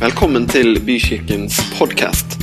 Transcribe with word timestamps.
Velkommen 0.00 0.46
til 0.48 0.78
Bykirkens 0.80 1.58
podkast. 1.76 2.40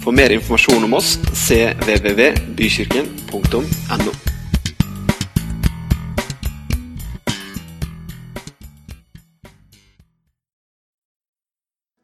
For 0.00 0.16
mer 0.16 0.32
informasjon 0.32 0.80
om 0.86 0.94
oss 0.96 1.18
cvvvbykirken.no. 1.28 4.12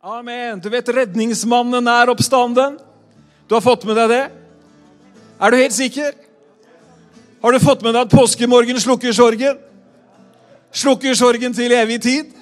Amen. 0.02 0.60
Du 0.60 0.68
vet, 0.68 0.88
redningsmannen 0.92 1.88
er 1.88 2.12
oppstanden. 2.12 2.76
Du 3.48 3.56
har 3.56 3.64
fått 3.64 3.88
med 3.88 3.96
deg 3.96 4.12
det? 4.12 4.28
Er 5.40 5.48
du 5.48 5.56
helt 5.56 5.72
sikker? 5.78 6.12
Har 7.40 7.48
du 7.48 7.56
fått 7.64 7.80
med 7.80 7.96
deg 7.96 8.04
at 8.04 8.12
påskemorgen 8.12 8.76
slukker 8.76 9.08
sorgen? 9.16 9.56
Slukker 10.84 11.16
sorgen 11.16 11.56
til 11.56 11.72
evig 11.80 11.96
tid? 12.04 12.41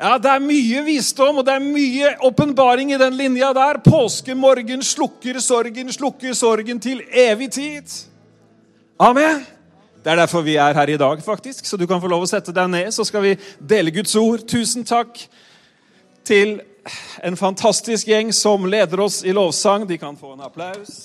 Ja, 0.00 0.16
Det 0.18 0.30
er 0.32 0.40
mye 0.40 0.80
visdom 0.86 1.42
og 1.42 1.44
det 1.44 1.54
er 1.58 1.60
mye 1.60 2.14
åpenbaring 2.24 2.92
i 2.94 2.98
den 2.98 3.18
linja 3.18 3.52
der. 3.52 3.82
Påskemorgen 3.84 4.82
slukker 4.82 5.40
sorgen, 5.44 5.92
slukker 5.92 6.32
sorgen 6.32 6.80
til 6.80 7.02
evig 7.12 7.50
tid. 7.52 7.92
Amen. 8.98 9.44
Det 10.00 10.12
er 10.12 10.16
derfor 10.16 10.40
vi 10.40 10.56
er 10.56 10.72
her 10.72 10.88
i 10.88 10.96
dag, 10.96 11.20
faktisk. 11.22 11.66
Så 11.66 11.76
du 11.76 11.86
kan 11.86 12.00
få 12.00 12.08
lov 12.08 12.24
å 12.24 12.30
sette 12.30 12.52
deg 12.56 12.70
ned, 12.72 12.88
så 12.96 13.04
skal 13.04 13.26
vi 13.26 13.36
dele 13.60 13.92
Guds 13.92 14.16
ord. 14.16 14.46
Tusen 14.48 14.88
takk 14.88 15.20
til 16.24 16.62
en 17.20 17.36
fantastisk 17.36 18.08
gjeng 18.08 18.32
som 18.32 18.64
leder 18.64 19.04
oss 19.04 19.20
i 19.20 19.36
lovsang. 19.36 19.84
De 19.88 20.00
kan 20.00 20.16
få 20.16 20.32
en 20.32 20.48
applaus. 20.48 21.04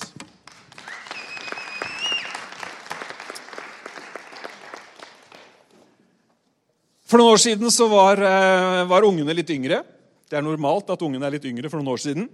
For 7.15 7.21
noen 7.21 7.31
år 7.31 7.39
siden 7.39 7.71
så 7.71 7.85
var, 7.87 8.19
eh, 8.19 8.81
var 8.91 9.05
ungene 9.07 9.31
litt 9.31 9.47
yngre. 9.47 9.77
Det 10.27 10.35
er 10.35 10.41
normalt 10.43 10.89
at 10.89 10.99
ungene 10.99 11.23
er 11.23 11.31
litt 11.31 11.45
yngre 11.47 11.69
for 11.71 11.79
noen 11.79 11.93
år 11.93 12.01
siden. 12.03 12.25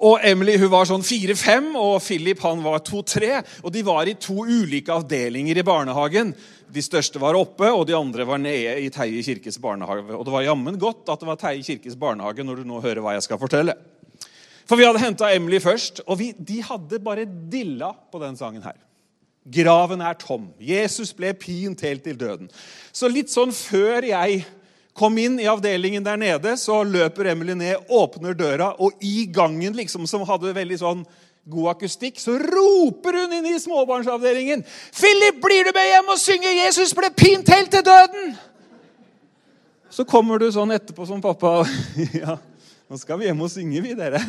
Og 0.00 0.24
Emily 0.24 0.56
hun 0.56 0.70
var 0.70 0.86
sånn 0.86 1.04
fire-fem, 1.04 1.76
og 1.76 2.00
Philip 2.00 2.38
han 2.40 2.62
var 2.62 2.78
to-tre. 2.78 3.44
Og 3.62 3.70
De 3.70 3.82
var 3.82 4.08
i 4.08 4.14
to 4.14 4.32
ulike 4.32 4.88
avdelinger 4.88 5.58
i 5.58 5.62
barnehagen. 5.62 6.34
De 6.72 6.80
største 6.80 7.20
var 7.20 7.34
oppe, 7.34 7.68
og 7.68 7.86
de 7.86 7.92
andre 7.92 8.24
var 8.24 8.38
nede 8.38 8.86
i 8.86 8.88
Teie 8.88 9.20
kirkes 9.22 9.60
barnehage. 9.60 10.16
Og 10.16 10.24
Det 10.24 10.32
var 10.32 10.48
jammen 10.48 10.78
godt 10.78 11.10
at 11.10 11.20
det 11.20 11.28
var 11.28 11.36
Teie 11.36 11.62
kirkes 11.62 11.94
barnehage 11.94 12.42
når 12.42 12.56
du 12.56 12.64
nå 12.64 12.80
hører 12.80 13.02
hva 13.02 13.12
jeg 13.12 13.24
skal 13.24 13.36
fortelle. 13.36 13.76
For 14.64 14.76
vi 14.76 14.84
hadde 14.84 15.04
henta 15.04 15.28
Emily 15.28 15.58
først, 15.58 16.00
og 16.06 16.18
vi, 16.18 16.32
de 16.32 16.62
hadde 16.62 17.04
bare 17.04 17.28
dilla 17.28 17.92
på 17.92 18.18
den 18.18 18.34
sangen 18.34 18.62
her. 18.62 18.80
Graven 19.42 20.02
er 20.04 20.14
tom. 20.20 20.50
Jesus 20.62 21.10
ble 21.16 21.32
pint 21.34 21.80
helt 21.82 22.04
til 22.04 22.18
døden. 22.18 22.50
Så 22.94 23.10
litt 23.10 23.32
sånn 23.32 23.50
før 23.54 24.06
jeg 24.06 24.44
kom 24.94 25.16
inn 25.18 25.40
i 25.40 25.48
avdelingen 25.50 26.04
der 26.04 26.20
nede, 26.20 26.54
så 26.60 26.82
løper 26.84 27.32
Emily 27.32 27.56
ned, 27.58 27.88
åpner 27.90 28.36
døra, 28.36 28.72
og 28.78 29.00
i 29.02 29.26
gangen, 29.32 29.74
liksom, 29.76 30.06
som 30.06 30.24
hadde 30.28 30.54
veldig 30.54 30.78
sånn 30.82 31.04
god 31.50 31.72
akustikk, 31.72 32.20
så 32.22 32.36
roper 32.38 33.18
hun 33.18 33.32
inn 33.34 33.48
i 33.50 33.58
småbarnsavdelingen. 33.58 34.62
'Philip, 34.92 35.40
blir 35.42 35.66
du 35.66 35.72
med 35.74 35.88
hjem 35.90 36.12
og 36.14 36.20
synge 36.20 36.54
'Jesus 36.54 36.94
ble 36.94 37.10
pint 37.10 37.48
helt 37.48 37.70
til 37.70 37.82
døden'?' 37.82 38.36
Så 39.90 40.04
kommer 40.08 40.38
du 40.38 40.46
sånn 40.52 40.70
etterpå 40.72 41.04
som 41.06 41.20
pappa. 41.20 41.66
ja, 42.22 42.38
nå 42.88 42.96
skal 42.96 43.18
vi 43.18 43.26
hjem 43.26 43.42
og 43.44 43.50
synge, 43.50 43.82
vi, 43.82 43.92
dere. 43.94 44.22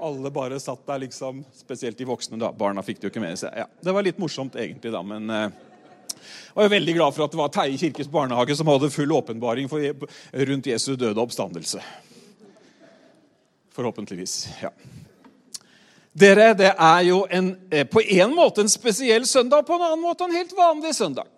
Alle 0.00 0.30
bare 0.30 0.58
satt 0.60 0.86
der, 0.86 0.98
liksom. 1.04 1.44
Spesielt 1.56 1.98
de 1.98 2.04
voksne. 2.08 2.38
da. 2.40 2.52
Barna 2.52 2.82
fikk 2.82 3.00
det 3.00 3.08
jo 3.08 3.14
ikke 3.14 3.24
med 3.24 3.38
seg. 3.40 3.54
Ja, 3.56 3.66
det 3.82 3.94
var 3.94 4.04
litt 4.06 4.18
morsomt, 4.18 4.56
egentlig, 4.56 4.92
da, 4.92 5.02
men 5.06 5.30
eh, 5.30 5.62
jeg 6.56 6.64
er 6.64 6.72
veldig 6.72 6.94
glad 6.96 7.14
for 7.14 7.26
at 7.26 7.32
det 7.34 7.40
var 7.40 7.52
Teie 7.52 7.78
kirkes 7.78 8.08
barnehage 8.10 8.56
som 8.56 8.68
hadde 8.72 8.90
full 8.90 9.12
åpenbaring 9.12 9.68
rundt 9.70 10.66
Jesu 10.66 10.94
døde 10.96 11.20
oppstandelse. 11.20 11.82
Forhåpentligvis. 13.76 14.48
ja. 14.62 14.70
Dere, 16.16 16.54
Det 16.54 16.72
er 16.72 17.00
jo 17.04 17.26
en, 17.30 17.50
på 17.92 18.00
en 18.00 18.34
måte 18.34 18.64
en 18.64 18.72
spesiell 18.72 19.26
søndag, 19.28 19.66
på 19.66 19.76
en 19.76 19.82
annen 19.82 20.00
måte 20.00 20.24
en 20.24 20.32
helt 20.32 20.54
vanlig 20.56 20.94
søndag. 20.96 21.28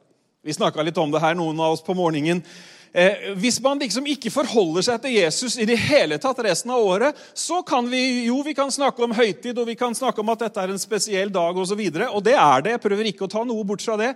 Vi 0.42 0.54
snakka 0.54 0.82
litt 0.86 0.98
om 1.02 1.10
det 1.10 1.18
her, 1.18 1.34
noen 1.34 1.58
av 1.60 1.74
oss 1.74 1.82
på 1.82 1.96
morgenen. 1.98 2.44
Eh, 2.92 3.30
hvis 3.36 3.58
man 3.60 3.80
liksom 3.82 4.06
ikke 4.08 4.32
forholder 4.32 4.86
seg 4.86 5.02
til 5.02 5.16
Jesus 5.18 5.58
i 5.60 5.66
det 5.68 5.76
hele 5.80 6.16
tatt 6.22 6.40
resten 6.44 6.72
av 6.72 6.84
året, 6.84 7.18
så 7.36 7.60
kan 7.66 7.88
vi 7.90 8.02
jo 8.28 8.40
vi 8.46 8.56
kan 8.56 8.72
snakke 8.72 9.04
om 9.04 9.14
høytid 9.16 9.58
og 9.58 9.68
vi 9.68 9.76
kan 9.78 9.96
snakke 9.96 10.22
om 10.22 10.32
at 10.32 10.46
dette 10.46 10.64
er 10.64 10.72
en 10.72 10.80
spesiell 10.80 11.32
dag 11.34 11.56
osv. 11.56 11.78
Og, 11.78 12.00
så 12.00 12.10
og 12.10 12.24
det 12.24 12.36
er 12.38 12.64
det. 12.64 12.76
Jeg 12.76 12.84
prøver 12.86 13.10
ikke 13.12 13.28
å 13.28 13.32
ta 13.32 13.44
noe 13.46 13.66
bort 13.68 13.84
fra 13.84 13.98
det. 14.00 14.14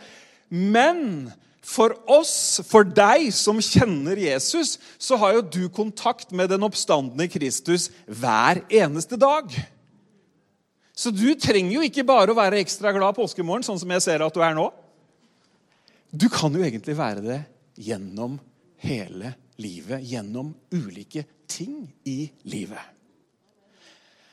Men 0.49 1.31
for 1.63 1.95
oss, 2.11 2.61
for 2.67 2.83
deg 2.85 3.29
som 3.35 3.61
kjenner 3.63 4.19
Jesus, 4.19 4.77
så 4.99 5.19
har 5.21 5.37
jo 5.37 5.45
du 5.47 5.63
kontakt 5.71 6.35
med 6.35 6.51
den 6.51 6.65
oppstandende 6.67 7.29
Kristus 7.31 7.87
hver 8.07 8.65
eneste 8.67 9.19
dag. 9.21 9.53
Så 10.93 11.13
du 11.15 11.33
trenger 11.39 11.77
jo 11.77 11.85
ikke 11.87 12.05
bare 12.07 12.33
å 12.33 12.37
være 12.37 12.61
ekstra 12.61 12.93
glad 12.95 13.17
påskemorgen, 13.17 13.65
sånn 13.65 13.81
som 13.81 13.95
jeg 13.95 14.05
ser 14.05 14.25
at 14.25 14.35
du 14.35 14.43
er 14.45 14.57
nå. 14.59 14.67
Du 16.13 16.27
kan 16.33 16.53
jo 16.53 16.65
egentlig 16.65 16.97
være 16.99 17.23
det 17.25 17.39
gjennom 17.81 18.37
hele 18.83 19.35
livet, 19.63 20.03
gjennom 20.03 20.55
ulike 20.75 21.25
ting 21.51 21.87
i 22.09 22.27
livet. 22.43 22.91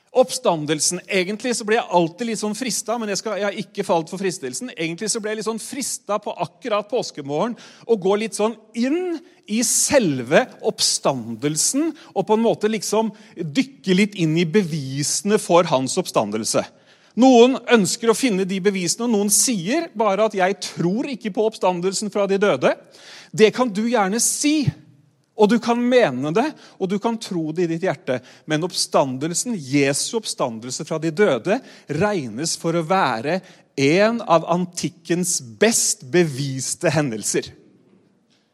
Oppstandelsen. 0.09 1.03
Egentlig 1.05 1.51
så 1.53 1.65
ble 1.67 1.77
jeg 1.77 1.93
alltid 1.93 2.31
litt 2.31 2.41
sånn 2.41 2.57
frista, 2.57 2.95
men 2.97 3.11
jeg, 3.11 3.19
skal, 3.21 3.35
jeg, 3.38 3.45
har 3.45 3.59
ikke 3.61 3.85
falt 3.85 4.09
for 4.09 4.21
fristelsen. 4.21 4.71
Egentlig 4.73 5.11
så 5.13 5.21
ble 5.21 5.31
jeg 5.31 5.39
litt 5.39 5.47
sånn 5.47 5.61
frista 5.61 6.17
på 6.23 6.33
akkurat 6.33 6.89
påskemorgen 6.89 7.53
å 7.85 7.97
gå 8.01 8.15
litt 8.17 8.38
sånn 8.38 8.55
inn 8.79 9.19
i 9.49 9.61
selve 9.65 10.47
oppstandelsen 10.65 11.91
og 12.15 12.25
på 12.25 12.38
en 12.38 12.43
måte 12.45 12.71
liksom 12.71 13.13
dykke 13.38 13.97
litt 13.97 14.17
inn 14.17 14.33
i 14.41 14.49
bevisene 14.49 15.38
for 15.41 15.69
hans 15.69 15.97
oppstandelse. 16.01 16.65
Noen 17.19 17.57
ønsker 17.68 18.12
å 18.12 18.18
finne 18.18 18.46
de 18.47 18.62
bevisene, 18.63 19.07
og 19.07 19.12
noen 19.12 19.31
sier 19.34 19.90
bare 19.97 20.30
at 20.30 20.35
'jeg 20.35 20.59
tror 20.62 21.09
ikke 21.09 21.34
på 21.35 21.47
oppstandelsen 21.50 22.12
fra 22.12 22.28
de 22.28 22.38
døde'. 22.38 22.78
Det 23.35 23.53
kan 23.53 23.69
du 23.69 23.90
gjerne 23.90 24.19
si. 24.19 24.72
Og 25.40 25.47
du 25.50 25.59
kan 25.59 25.80
mene 25.80 26.34
det, 26.34 26.53
og 26.80 26.90
du 26.90 26.97
kan 27.00 27.18
tro 27.18 27.53
det 27.56 27.63
i 27.63 27.68
ditt 27.68 27.84
hjerte. 27.88 28.22
Men 28.46 28.63
oppstandelsen, 28.68 29.56
Jesu 29.56 30.18
oppstandelse 30.18 30.85
fra 30.85 31.00
de 31.00 31.12
døde 31.12 31.62
regnes 31.88 32.57
for 32.57 32.75
å 32.75 32.84
være 32.84 33.41
en 33.78 34.19
av 34.28 34.44
antikkens 34.51 35.40
best 35.40 36.03
beviste 36.12 36.91
hendelser. 36.91 37.53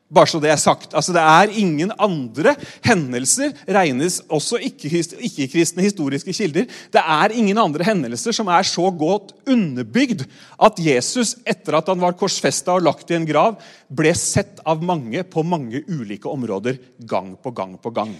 Bare 0.05 0.29
så 0.29 0.37
det 0.37 0.51
er 0.53 0.59
sagt. 0.61 0.91
Altså, 0.93 1.15
det 1.15 1.21
er 1.21 1.53
ingen 1.57 1.89
andre 1.97 2.53
hendelser, 2.85 3.55
regnes 3.65 4.19
også 4.29 4.59
ikke-kristne 4.61 5.81
historiske 5.81 6.33
kilder. 6.37 6.67
Det 6.93 7.01
er 7.01 7.33
ingen 7.33 7.57
andre 7.57 7.87
hendelser 7.87 8.35
som 8.37 8.51
er 8.53 8.67
så 8.69 8.85
godt 8.93 9.33
underbygd 9.49 10.21
at 10.61 10.77
Jesus, 10.77 11.33
etter 11.41 11.79
at 11.79 11.89
han 11.89 12.03
var 12.03 12.13
korsfesta 12.19 12.75
og 12.77 12.85
lagt 12.85 13.09
i 13.09 13.17
en 13.17 13.25
grav, 13.25 13.57
ble 13.89 14.13
sett 14.13 14.61
av 14.61 14.85
mange 14.85 15.25
på 15.25 15.41
mange 15.41 15.81
ulike 15.89 16.29
områder 16.29 16.77
gang 17.09 17.33
på 17.41 17.55
gang 17.57 17.73
på 17.81 17.93
gang. 17.97 18.13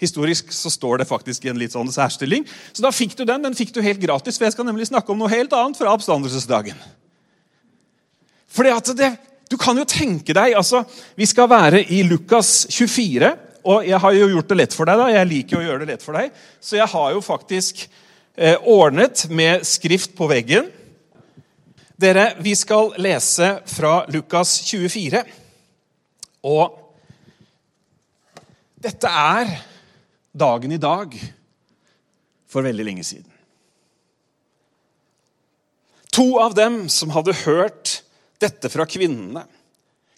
Historisk 0.00 0.56
så 0.56 0.72
står 0.72 1.02
det 1.02 1.08
faktisk 1.08 1.44
i 1.44 1.52
en 1.52 1.60
litt 1.60 1.76
sånn 1.76 1.92
særstilling. 1.92 2.48
Så 2.72 2.80
da 2.82 2.90
fikk 2.92 3.12
du 3.20 3.26
den. 3.28 3.44
Den 3.44 3.54
fikk 3.56 3.76
du 3.76 3.84
helt 3.84 4.00
gratis, 4.00 4.40
for 4.40 4.48
jeg 4.48 4.56
skal 4.56 4.66
nemlig 4.68 4.88
snakke 4.88 5.12
om 5.12 5.20
noe 5.20 5.32
helt 5.32 5.52
annet 5.52 5.78
fra 5.78 5.92
oppstandelsesdagen. 5.92 6.80
Fordi 8.54 8.72
at 8.72 8.90
det 8.96 9.12
du 9.54 9.58
kan 9.60 9.78
jo 9.78 9.86
tenke 9.86 10.34
deg 10.34 10.56
altså, 10.58 10.82
Vi 11.14 11.26
skal 11.30 11.50
være 11.50 11.84
i 11.94 12.02
Lukas 12.06 12.64
24. 12.74 13.30
Og 13.64 13.86
jeg 13.86 14.00
har 14.02 14.12
jo 14.16 14.30
gjort 14.34 14.50
det 14.50 14.56
lett 14.58 14.74
for 14.76 14.88
deg. 14.88 14.98
da, 15.00 15.10
Jeg 15.14 15.28
liker 15.30 15.60
å 15.60 15.64
gjøre 15.64 15.84
det 15.84 15.94
lett 15.94 16.04
for 16.04 16.18
deg. 16.18 16.32
Så 16.60 16.76
jeg 16.76 16.90
har 16.90 17.12
jo 17.14 17.22
faktisk 17.24 17.84
eh, 18.36 18.58
ordnet 18.60 19.24
med 19.30 19.64
skrift 19.64 20.12
på 20.18 20.28
veggen. 20.28 20.66
Dere, 21.96 22.34
vi 22.42 22.52
skal 22.58 22.92
lese 23.00 23.54
fra 23.70 24.02
Lukas 24.12 24.58
24. 24.66 25.22
Og 26.50 26.74
dette 28.84 29.08
er 29.08 29.54
dagen 30.34 30.74
i 30.74 30.82
dag 30.82 31.14
for 32.50 32.66
veldig 32.66 32.84
lenge 32.90 33.06
siden. 33.06 33.30
To 36.14 36.34
av 36.42 36.52
dem 36.58 36.84
som 36.92 37.14
hadde 37.14 37.38
hørt 37.46 38.03
dette 38.44 38.70
fra 38.72 38.86
kvinnene. 38.88 39.44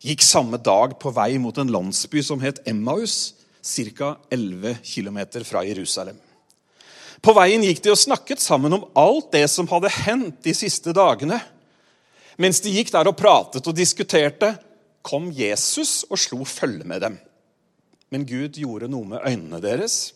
Gikk 0.07 0.23
samme 0.23 0.59
dag 0.61 0.99
på 1.01 1.11
vei 1.15 1.33
mot 1.43 1.57
en 1.59 1.73
landsby 1.73 2.23
som 2.25 2.43
het 2.43 2.61
Emmaus, 2.69 3.35
ca. 3.97 4.15
11 4.31 4.79
km 4.85 5.19
fra 5.47 5.65
Jerusalem. 5.67 6.19
På 7.23 7.33
veien 7.35 7.65
gikk 7.65 7.81
de 7.83 7.91
og 7.91 7.99
snakket 7.99 8.43
sammen 8.43 8.77
om 8.77 8.85
alt 8.95 9.33
det 9.35 9.47
som 9.51 9.67
hadde 9.71 9.91
hendt 10.05 10.43
de 10.45 10.53
siste 10.55 10.93
dagene. 10.95 11.41
Mens 12.39 12.61
de 12.63 12.75
gikk 12.75 12.93
der 12.95 13.09
og 13.09 13.17
pratet 13.19 13.67
og 13.67 13.75
diskuterte, 13.75 14.53
kom 15.07 15.31
Jesus 15.35 16.05
og 16.11 16.21
slo 16.21 16.45
følge 16.47 16.87
med 16.87 17.03
dem. 17.03 17.17
Men 18.13 18.27
Gud 18.29 18.59
gjorde 18.61 18.91
noe 18.91 19.09
med 19.09 19.25
øynene 19.27 19.61
deres, 19.63 20.13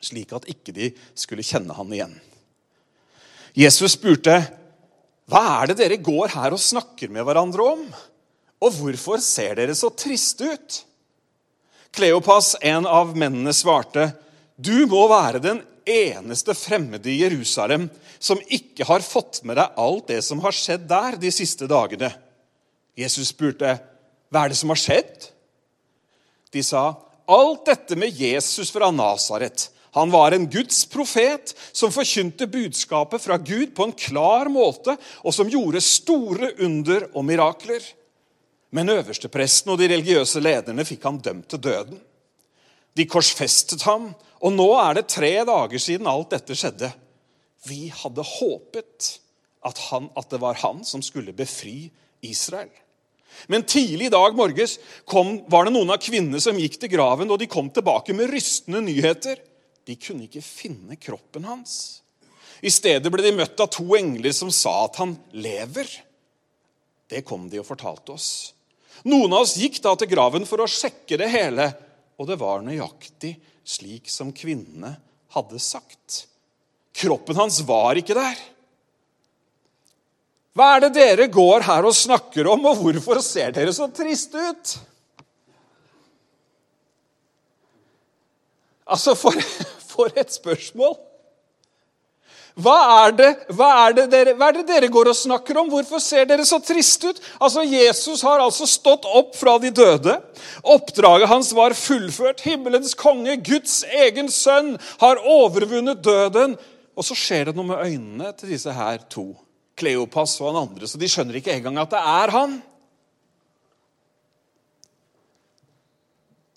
slik 0.00 0.32
at 0.36 0.48
ikke 0.48 0.72
de 0.76 0.92
skulle 1.18 1.44
kjenne 1.44 1.76
han 1.76 1.92
igjen. 1.92 2.14
Jesus 3.56 3.96
spurte, 3.98 4.38
hva 5.30 5.42
er 5.60 5.70
det 5.70 5.78
dere 5.78 6.00
går 6.02 6.32
her 6.34 6.54
og 6.56 6.62
snakker 6.62 7.10
med 7.12 7.22
hverandre 7.26 7.66
om? 7.76 7.84
Og 8.60 8.74
hvorfor 8.76 9.22
ser 9.22 9.54
dere 9.60 9.76
så 9.78 9.92
triste 9.94 10.48
ut? 10.50 10.78
Kleopas, 11.94 12.56
en 12.62 12.86
av 12.86 13.14
mennene, 13.18 13.54
svarte, 13.54 14.12
'Du 14.60 14.86
må 14.86 15.06
være 15.08 15.40
den 15.40 15.62
eneste 15.86 16.54
fremmede 16.54 17.08
i 17.10 17.22
Jerusalem 17.22 17.88
som 18.18 18.42
ikke 18.46 18.84
har 18.84 19.00
fått 19.00 19.40
med 19.44 19.56
deg 19.56 19.78
alt 19.80 20.06
det 20.10 20.20
som 20.24 20.42
har 20.44 20.52
skjedd 20.52 20.86
der 20.90 21.16
de 21.16 21.30
siste 21.30 21.66
dagene.' 21.66 22.12
Jesus 22.98 23.30
spurte, 23.30 23.78
'Hva 24.30 24.44
er 24.44 24.48
det 24.48 24.58
som 24.58 24.68
har 24.74 24.82
skjedd?' 24.82 25.30
De 26.52 26.62
sa, 26.62 26.94
'Alt 27.28 27.64
dette 27.66 27.96
med 27.96 28.10
Jesus 28.10 28.70
fra 28.70 28.90
Nasaret.' 28.90 29.70
Han 29.96 30.10
var 30.10 30.32
en 30.32 30.46
Guds 30.50 30.84
profet 30.86 31.54
som 31.72 31.92
forkynte 31.92 32.46
budskapet 32.46 33.22
fra 33.22 33.38
Gud 33.38 33.74
på 33.74 33.88
en 33.88 33.94
klar 33.96 34.50
måte, 34.52 34.94
og 35.26 35.34
som 35.34 35.50
gjorde 35.50 35.82
store 35.82 36.52
under 36.62 37.08
og 37.10 37.26
mirakler. 37.26 37.82
Men 38.70 38.92
øverstepresten 38.94 39.72
og 39.72 39.80
de 39.80 39.88
religiøse 39.90 40.42
lederne 40.42 40.86
fikk 40.86 41.08
han 41.08 41.18
dømt 41.18 41.48
til 41.50 41.62
døden. 41.64 41.98
De 42.94 43.06
korsfestet 43.06 43.82
ham, 43.86 44.12
og 44.40 44.54
nå 44.54 44.68
er 44.82 44.98
det 44.98 45.10
tre 45.10 45.32
dager 45.46 45.82
siden 45.82 46.08
alt 46.10 46.30
dette 46.34 46.54
skjedde. 46.58 46.90
Vi 47.66 47.88
hadde 47.92 48.24
håpet 48.24 49.10
at, 49.66 49.82
han, 49.90 50.08
at 50.16 50.30
det 50.30 50.40
var 50.40 50.58
han 50.62 50.84
som 50.86 51.02
skulle 51.04 51.34
befri 51.36 51.90
Israel. 52.24 52.70
Men 53.46 53.62
tidlig 53.62 54.08
i 54.08 54.12
dag 54.12 54.34
morges 54.36 54.78
kom, 55.08 55.38
var 55.50 55.66
det 55.66 55.74
noen 55.74 55.92
av 55.94 56.00
kvinnene 56.02 56.40
som 56.42 56.58
gikk 56.58 56.80
til 56.80 56.92
graven, 56.94 57.30
og 57.30 57.38
de 57.40 57.50
kom 57.50 57.70
tilbake 57.72 58.14
med 58.16 58.30
rystende 58.32 58.82
nyheter. 58.84 59.38
De 59.88 59.96
kunne 59.96 60.26
ikke 60.26 60.44
finne 60.44 60.98
kroppen 61.00 61.46
hans. 61.48 61.74
I 62.60 62.70
stedet 62.72 63.08
ble 63.12 63.24
de 63.24 63.32
møtt 63.34 63.60
av 63.62 63.70
to 63.72 63.86
engler 63.96 64.34
som 64.36 64.50
sa 64.52 64.84
at 64.84 65.00
han 65.00 65.14
lever. 65.32 65.88
Det 67.10 67.24
kom 67.26 67.48
de 67.50 67.60
og 67.62 67.68
fortalte 67.68 68.14
oss. 68.14 68.30
Noen 69.08 69.32
av 69.32 69.46
oss 69.46 69.56
gikk 69.56 69.80
da 69.82 69.94
til 69.96 70.10
graven 70.10 70.44
for 70.48 70.60
å 70.60 70.68
sjekke 70.68 71.16
det 71.20 71.30
hele, 71.32 71.70
og 72.20 72.28
det 72.28 72.36
var 72.40 72.60
nøyaktig 72.64 73.32
slik 73.64 74.10
som 74.12 74.34
kvinnene 74.36 74.92
hadde 75.32 75.60
sagt. 75.62 76.26
Kroppen 77.00 77.38
hans 77.38 77.62
var 77.64 77.96
ikke 77.96 78.16
der. 78.18 78.36
Hva 80.58 80.74
er 80.74 80.84
det 80.84 80.94
dere 80.98 81.28
går 81.32 81.64
her 81.64 81.86
og 81.86 81.96
snakker 81.96 82.48
om, 82.50 82.66
og 82.66 82.82
hvorfor 82.82 83.22
ser 83.24 83.54
dere 83.56 83.72
så 83.72 83.86
triste 83.94 84.36
ut? 84.50 84.72
Altså, 88.90 89.14
for, 89.18 89.36
for 89.92 90.18
et 90.18 90.34
spørsmål! 90.34 90.98
Hva 92.60 92.76
er, 93.06 93.12
det, 93.14 93.28
hva, 93.54 93.68
er 93.86 93.94
dere, 94.10 94.32
hva 94.36 94.48
er 94.50 94.58
det 94.58 94.64
dere 94.68 94.88
går 94.92 95.12
og 95.12 95.16
snakker 95.16 95.60
om? 95.60 95.68
Hvorfor 95.70 96.00
ser 96.02 96.26
dere 96.28 96.44
så 96.44 96.58
triste 96.62 97.12
ut? 97.12 97.20
Altså, 97.38 97.62
Jesus 97.64 98.24
har 98.26 98.42
altså 98.42 98.66
stått 98.68 99.06
opp 99.06 99.36
fra 99.38 99.54
de 99.62 99.70
døde. 99.72 100.16
Oppdraget 100.74 101.30
hans 101.30 101.52
var 101.56 101.76
fullført. 101.78 102.42
Himmelens 102.44 102.96
konge, 102.98 103.38
Guds 103.46 103.80
egen 104.02 104.28
sønn, 104.34 104.74
har 105.00 105.22
overvunnet 105.22 106.02
døden. 106.04 106.58
Og 106.98 107.06
så 107.06 107.16
skjer 107.16 107.48
det 107.48 107.56
noe 107.56 107.70
med 107.70 107.86
øynene 107.86 108.34
til 108.36 108.52
disse 108.52 108.74
her 108.74 108.98
to. 109.12 109.30
Kleopas 109.80 110.34
og 110.42 110.50
han 110.50 110.64
andre. 110.66 110.90
Så 110.90 111.00
de 111.00 111.08
skjønner 111.08 111.38
ikke 111.40 111.54
engang 111.54 111.80
at 111.80 111.94
det 111.94 112.02
er 112.02 112.34
han. 112.34 112.58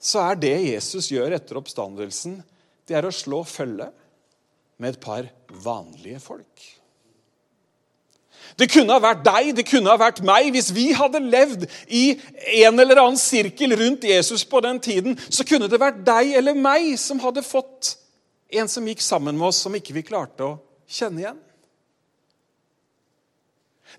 Så 0.03 0.19
er 0.19 0.39
det 0.39 0.55
Jesus 0.67 1.07
gjør 1.13 1.37
etter 1.37 1.59
oppstandelsen, 1.59 2.41
det 2.83 2.97
er 2.99 3.07
å 3.07 3.15
slå 3.15 3.43
følge 3.47 3.87
med 4.81 4.95
et 4.95 5.03
par 5.03 5.29
vanlige 5.63 6.19
folk. 6.19 6.65
Det 8.59 8.67
kunne 8.69 8.93
ha 8.93 9.01
vært 9.01 9.23
deg, 9.25 9.53
det 9.57 9.65
kunne 9.65 9.89
ha 9.89 9.97
vært 9.97 10.19
meg. 10.25 10.51
Hvis 10.53 10.69
vi 10.75 10.89
hadde 10.93 11.21
levd 11.23 11.63
i 11.87 12.03
en 12.65 12.77
eller 12.79 12.99
annen 13.01 13.17
sirkel 13.17 13.73
rundt 13.79 14.05
Jesus 14.05 14.43
på 14.45 14.61
den 14.65 14.81
tiden, 14.83 15.15
så 15.29 15.45
kunne 15.47 15.69
det 15.71 15.79
vært 15.81 16.03
deg 16.05 16.35
eller 16.37 16.57
meg 16.57 16.91
som 17.01 17.21
hadde 17.23 17.45
fått 17.45 17.95
en 18.53 18.69
som 18.69 18.85
gikk 18.85 19.01
sammen 19.01 19.37
med 19.39 19.49
oss, 19.49 19.63
som 19.63 19.73
ikke 19.73 19.95
vi 19.95 20.05
klarte 20.05 20.45
å 20.45 20.57
kjenne 20.85 21.23
igjen. 21.23 21.39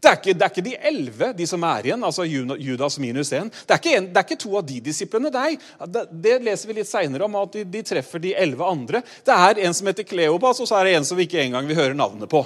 Det 0.00 0.11
er, 0.11 0.19
ikke, 0.19 0.35
det 0.35 0.46
er 0.46 0.52
ikke, 0.52 0.67
de 0.67 0.75
elleve, 0.91 1.31
de 1.37 1.46
som 1.49 1.64
er 1.69 1.88
igjen, 1.88 2.05
altså 2.05 2.26
Judas 2.26 2.99
minus 3.02 3.32
én. 3.37 3.50
Det, 3.50 3.79
det, 3.85 3.94
er 4.11 4.25
ikke 4.25 4.41
to 4.41 4.56
av 4.58 4.67
de 4.67 4.81
disiplene. 4.85 5.31
Nei, 5.35 5.55
det, 5.87 6.08
det 6.25 6.41
leser 6.44 6.70
vi 6.70 6.81
litt 6.81 6.91
seinere 6.91 7.29
om, 7.29 7.38
at 7.41 7.55
de, 7.56 7.64
de, 7.76 7.85
treffer 7.87 8.23
de 8.23 8.35
elleve 8.37 8.67
andre. 8.67 9.05
Det 9.25 9.38
er 9.38 9.64
en 9.64 9.76
som 9.76 9.88
heter 9.91 10.08
Kleopas, 10.08 10.61
og 10.61 10.70
så 10.70 10.81
er 10.81 10.91
det 10.91 10.99
en 10.99 11.08
som 11.08 11.19
vi 11.19 11.29
ikke 11.29 11.43
engang 11.44 11.70
vil 11.70 11.79
høre 11.79 11.96
navnet 11.99 12.31
på. 12.31 12.44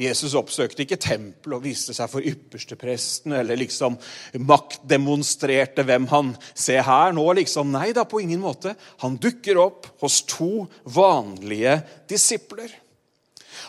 Jesus 0.00 0.34
oppsøkte 0.38 0.84
ikke 0.84 0.98
tempelet 1.00 1.56
og 1.58 1.64
viste 1.66 1.94
seg 1.94 2.10
for 2.10 2.24
ypperstepresten 2.26 3.34
eller 3.36 3.60
liksom 3.60 3.98
maktdemonstrerte 4.48 5.84
hvem 5.86 6.08
han 6.10 6.32
ser 6.54 6.82
her 6.86 7.12
nå. 7.14 7.26
liksom. 7.38 7.70
Nei 7.74 7.90
da, 7.96 8.06
på 8.08 8.22
ingen 8.24 8.40
måte. 8.42 8.74
Han 9.04 9.18
dukker 9.20 9.60
opp 9.62 9.90
hos 10.02 10.22
to 10.28 10.66
vanlige 10.96 11.78
disipler. 12.10 12.72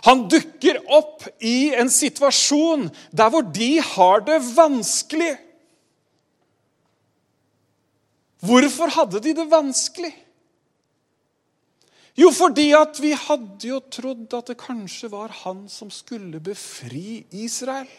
Han 0.07 0.25
dukker 0.31 0.79
opp 0.91 1.27
i 1.43 1.73
en 1.77 1.91
situasjon 1.93 2.89
der 3.15 3.31
hvor 3.33 3.45
de 3.55 3.77
har 3.93 4.23
det 4.25 4.39
vanskelig. 4.55 5.35
Hvorfor 8.43 8.91
hadde 8.91 9.21
de 9.23 9.35
det 9.37 9.47
vanskelig? 9.51 10.11
Jo, 12.19 12.29
fordi 12.29 12.67
at 12.77 12.99
vi 13.01 13.13
hadde 13.17 13.69
jo 13.71 13.79
trodd 13.89 14.33
at 14.37 14.51
det 14.51 14.59
kanskje 14.61 15.09
var 15.13 15.31
han 15.43 15.63
som 15.71 15.89
skulle 15.93 16.41
befri 16.43 17.23
Israel. 17.31 17.89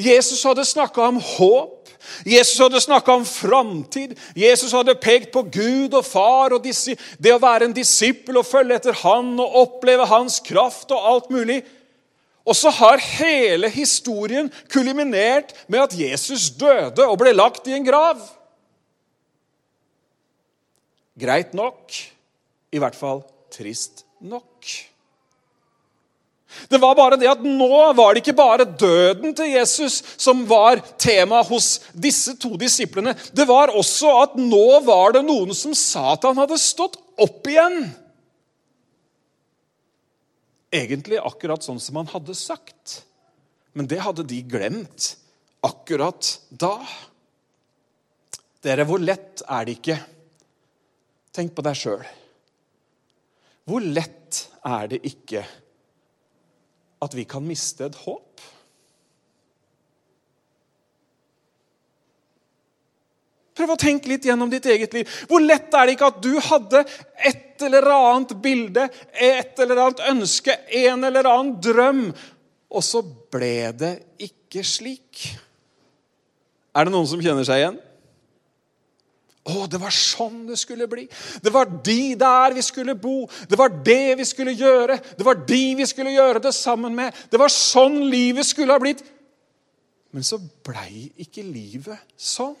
Jesus 0.00 0.42
hadde 0.46 0.64
snakka 0.66 1.08
om 1.08 1.20
håp, 1.20 1.84
Jesus 2.24 2.58
hadde 2.60 2.80
snakka 2.80 3.14
om 3.16 3.24
framtid. 3.24 4.12
Jesus 4.36 4.72
hadde 4.76 4.96
pekt 5.00 5.32
på 5.32 5.44
Gud 5.48 5.94
og 5.96 6.04
far 6.06 6.52
og 6.52 6.64
det 6.64 7.32
å 7.32 7.40
være 7.42 7.68
en 7.68 7.76
disippel 7.76 8.38
og 8.40 8.46
følge 8.48 8.76
etter 8.78 8.98
han 9.04 9.32
og 9.40 9.56
oppleve 9.64 10.06
hans 10.10 10.38
kraft 10.44 10.92
og 10.94 11.08
alt 11.10 11.32
mulig. 11.32 11.62
Og 12.44 12.56
så 12.56 12.70
har 12.76 13.00
hele 13.00 13.70
historien 13.72 14.50
kuliminert 14.72 15.54
med 15.66 15.86
at 15.86 15.96
Jesus 15.96 16.50
døde 16.52 17.06
og 17.08 17.16
ble 17.22 17.32
lagt 17.32 17.68
i 17.68 17.76
en 17.76 17.86
grav. 17.86 18.20
Greit 21.20 21.54
nok. 21.56 21.94
I 22.74 22.82
hvert 22.82 22.98
fall 22.98 23.22
trist 23.54 24.04
nok. 24.20 24.66
Det 26.68 26.80
var 26.80 26.96
bare 26.98 27.18
det 27.20 27.28
at 27.30 27.42
Nå 27.44 27.92
var 27.96 28.14
det 28.14 28.22
ikke 28.22 28.36
bare 28.38 28.66
døden 28.66 29.34
til 29.36 29.52
Jesus 29.52 30.00
som 30.20 30.44
var 30.48 30.82
tema 31.00 31.42
hos 31.46 31.80
disse 31.92 32.36
to 32.40 32.54
disiplene. 32.60 33.14
Det 33.32 33.46
var 33.48 33.74
også 33.74 34.12
at 34.22 34.38
nå 34.40 34.80
var 34.86 35.16
det 35.16 35.24
noen 35.26 35.54
som 35.56 35.74
sa 35.76 36.14
at 36.14 36.26
han 36.28 36.40
hadde 36.40 36.60
stått 36.60 36.98
opp 37.20 37.50
igjen. 37.50 37.84
Egentlig 40.74 41.20
akkurat 41.22 41.62
sånn 41.62 41.82
som 41.82 42.00
han 42.00 42.10
hadde 42.10 42.34
sagt. 42.38 43.02
Men 43.74 43.88
det 43.90 44.00
hadde 44.02 44.26
de 44.26 44.40
glemt 44.46 45.14
akkurat 45.64 46.34
da. 46.50 46.76
Dere, 48.64 48.86
hvor 48.88 49.02
lett 49.02 49.42
er 49.44 49.66
det 49.66 49.78
ikke? 49.78 49.98
Tenk 51.34 51.54
på 51.54 51.64
deg 51.66 51.78
sjøl. 51.78 52.04
Hvor 53.68 53.84
lett 53.84 54.44
er 54.64 54.90
det 54.92 55.00
ikke 55.08 55.42
at 57.04 57.14
vi 57.16 57.26
kan 57.28 57.44
miste 57.46 57.86
et 57.86 57.98
håp? 58.04 58.42
Prøv 63.54 63.76
å 63.76 63.78
tenke 63.78 64.10
litt 64.10 64.26
gjennom 64.26 64.50
ditt 64.50 64.66
eget 64.66 64.94
liv. 64.96 65.10
Hvor 65.30 65.42
lett 65.44 65.70
er 65.78 65.86
det 65.86 65.94
ikke 65.94 66.10
at 66.10 66.22
du 66.24 66.32
hadde 66.42 66.82
et 67.22 67.62
eller 67.62 67.86
annet 67.94 68.34
bilde, 68.42 68.88
et 69.14 69.62
eller 69.62 69.84
annet 69.84 70.02
ønske, 70.10 70.56
en 70.82 71.06
eller 71.06 71.28
annen 71.30 71.54
drøm, 71.62 72.08
og 72.74 72.82
så 72.82 73.04
ble 73.04 73.70
det 73.78 73.94
ikke 74.26 74.64
slik? 74.66 75.28
Er 76.74 76.88
det 76.88 76.94
noen 76.96 77.06
som 77.06 77.22
kjenner 77.22 77.46
seg 77.46 77.62
igjen? 77.62 77.78
Å, 79.44 79.66
det 79.68 79.76
var 79.76 79.92
sånn 79.92 80.46
det 80.48 80.56
skulle 80.56 80.86
bli. 80.88 81.04
Det 81.44 81.52
var 81.52 81.68
de 81.68 82.14
der 82.16 82.54
vi 82.56 82.62
skulle 82.64 82.94
bo. 82.96 83.26
Det 83.48 83.58
var 83.60 83.74
det 83.84 84.16
vi 84.16 84.24
skulle 84.24 84.54
gjøre. 84.56 84.96
Det 85.18 85.26
var 85.26 85.42
de 85.44 85.64
vi 85.76 85.86
skulle 85.88 86.14
gjøre 86.14 86.40
det 86.46 86.54
sammen 86.56 86.94
med. 86.96 87.12
Det 87.28 87.40
var 87.40 87.52
sånn 87.52 88.00
livet 88.08 88.48
skulle 88.48 88.72
ha 88.72 88.80
blitt. 88.80 89.02
Men 90.14 90.24
så 90.24 90.38
blei 90.64 91.10
ikke 91.20 91.44
livet 91.44 92.00
sånn. 92.16 92.54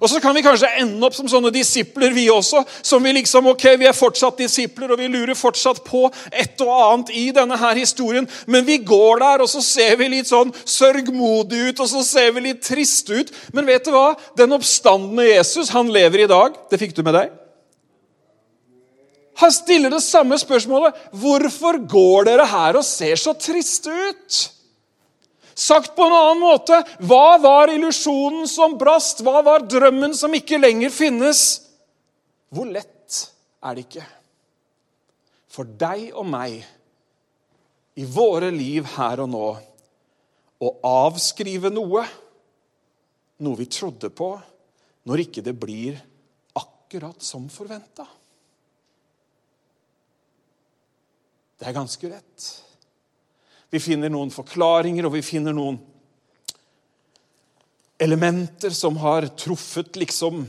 Og 0.00 0.08
så 0.10 0.20
kan 0.22 0.34
vi 0.34 0.44
kanskje 0.44 0.70
ende 0.80 1.04
opp 1.06 1.16
som 1.16 1.28
sånne 1.28 1.52
disipler, 1.54 2.14
vi 2.16 2.28
også. 2.32 2.62
Som 2.86 3.04
vi 3.04 3.12
liksom, 3.18 3.50
ok, 3.52 3.66
vi 3.80 3.88
er 3.90 3.96
fortsatt 3.96 4.40
disipler, 4.40 4.94
og 4.94 5.02
vi 5.02 5.10
lurer 5.12 5.38
fortsatt 5.38 5.82
på 5.86 6.06
et 6.30 6.64
og 6.64 6.72
annet 6.72 7.12
i 7.18 7.26
denne 7.34 7.58
her 7.60 7.78
historien. 7.78 8.28
Men 8.46 8.66
vi 8.68 8.78
går 8.78 9.22
der, 9.22 9.44
og 9.44 9.50
så 9.52 9.62
ser 9.64 9.98
vi 10.00 10.10
litt 10.14 10.30
sånn 10.30 10.54
sørgmodige 10.64 11.72
ut, 11.72 11.84
og 11.84 11.92
så 11.92 12.02
ser 12.06 12.32
vi 12.36 12.46
litt 12.48 12.64
triste 12.64 13.20
ut. 13.20 13.36
Men 13.52 13.68
vet 13.68 13.84
du 13.84 13.92
hva? 13.94 14.12
Den 14.38 14.56
oppstandende 14.56 15.28
Jesus, 15.28 15.72
han 15.76 15.92
lever 15.92 16.24
i 16.24 16.32
dag. 16.32 16.56
Det 16.70 16.80
fikk 16.80 16.96
du 16.96 17.04
med 17.04 17.18
deg? 17.18 17.38
Han 19.42 19.52
stiller 19.52 19.90
det 19.90 20.02
samme 20.04 20.36
spørsmålet. 20.38 20.96
Hvorfor 21.18 21.80
går 21.88 22.28
dere 22.28 22.46
her 22.46 22.78
og 22.78 22.84
ser 22.86 23.16
så 23.20 23.34
triste 23.34 23.90
ut? 23.90 24.42
Sagt 25.54 25.96
på 25.96 26.06
en 26.06 26.16
annen 26.16 26.40
måte 26.42 26.78
hva 27.04 27.36
var 27.42 27.72
illusjonen 27.72 28.48
som 28.50 28.78
brast? 28.80 29.20
Hva 29.24 29.42
var 29.44 29.66
drømmen 29.68 30.16
som 30.16 30.32
ikke 30.34 30.60
lenger 30.60 30.92
finnes? 30.94 31.44
Hvor 32.52 32.68
lett 32.68 33.20
er 33.62 33.76
det 33.76 33.86
ikke 33.86 34.08
for 35.52 35.68
deg 35.68 36.08
og 36.16 36.24
meg 36.32 36.62
i 38.00 38.06
våre 38.08 38.48
liv 38.54 38.86
her 38.94 39.20
og 39.20 39.28
nå 39.28 39.48
å 40.62 40.70
avskrive 40.88 41.72
noe, 41.72 42.06
noe 43.42 43.58
vi 43.58 43.66
trodde 43.68 44.08
på, 44.14 44.30
når 45.10 45.24
ikke 45.26 45.44
det 45.44 45.54
blir 45.58 45.98
akkurat 46.56 47.20
som 47.24 47.50
forventa? 47.52 48.06
Det 51.58 51.68
er 51.68 51.76
ganske 51.76 52.08
rett. 52.10 52.46
Vi 53.72 53.80
finner 53.80 54.12
noen 54.12 54.32
forklaringer, 54.32 55.06
og 55.08 55.14
vi 55.16 55.24
finner 55.24 55.54
noen 55.56 55.78
elementer 58.02 58.74
som 58.76 58.98
har 59.00 59.30
truffet 59.38 59.96
liksom 59.96 60.44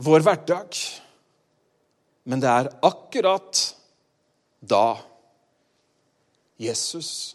vår 0.00 0.22
hverdag. 0.26 0.78
Men 2.30 2.42
det 2.42 2.50
er 2.52 2.72
akkurat 2.86 3.62
da 4.60 5.00
Jesus 6.60 7.34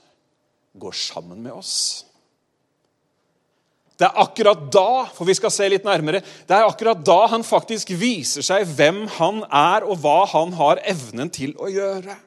går 0.78 0.96
sammen 0.96 1.42
med 1.44 1.56
oss. 1.58 2.06
Det 3.96 4.06
er 4.08 4.20
akkurat 4.20 4.64
da 4.72 5.06
for 5.16 5.28
vi 5.28 5.36
skal 5.38 5.54
se 5.56 5.68
litt 5.72 5.86
nærmere, 5.88 6.20
det 6.20 6.56
er 6.56 6.68
akkurat 6.68 7.00
da 7.08 7.22
han 7.32 7.46
faktisk 7.48 7.94
viser 7.96 8.44
seg 8.44 8.68
hvem 8.76 9.06
han 9.18 9.42
er, 9.48 9.88
og 9.88 10.02
hva 10.04 10.26
han 10.36 10.56
har 10.60 10.84
evnen 10.88 11.32
til 11.32 11.56
å 11.56 11.72
gjøre. 11.72 12.18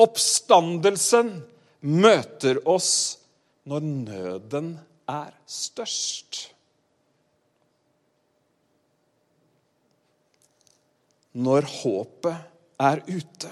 Oppstandelsen 0.00 1.36
møter 1.84 2.58
oss 2.68 3.18
når 3.68 3.84
nøden 3.84 4.72
er 5.10 5.30
størst. 5.46 6.40
Når 11.34 11.66
håpet 11.82 12.80
er 12.80 13.02
ute. 13.06 13.50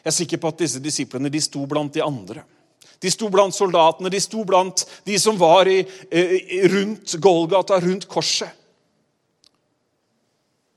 Jeg 0.00 0.08
er 0.08 0.16
sikker 0.16 0.40
på 0.40 0.48
at 0.48 0.62
disse 0.62 0.80
disiplene 0.80 1.32
de 1.32 1.40
sto 1.44 1.64
blant 1.68 1.92
de 1.92 2.04
andre. 2.04 2.44
De 3.00 3.10
sto 3.12 3.28
blant 3.32 3.54
soldatene, 3.56 4.12
de 4.12 4.20
sto 4.20 4.44
blant 4.48 4.84
de 5.06 5.16
som 5.20 5.36
var 5.40 5.68
i, 5.68 5.80
rundt 6.72 7.16
Golgata, 7.20 7.78
rundt 7.80 8.06
korset. 8.08 8.52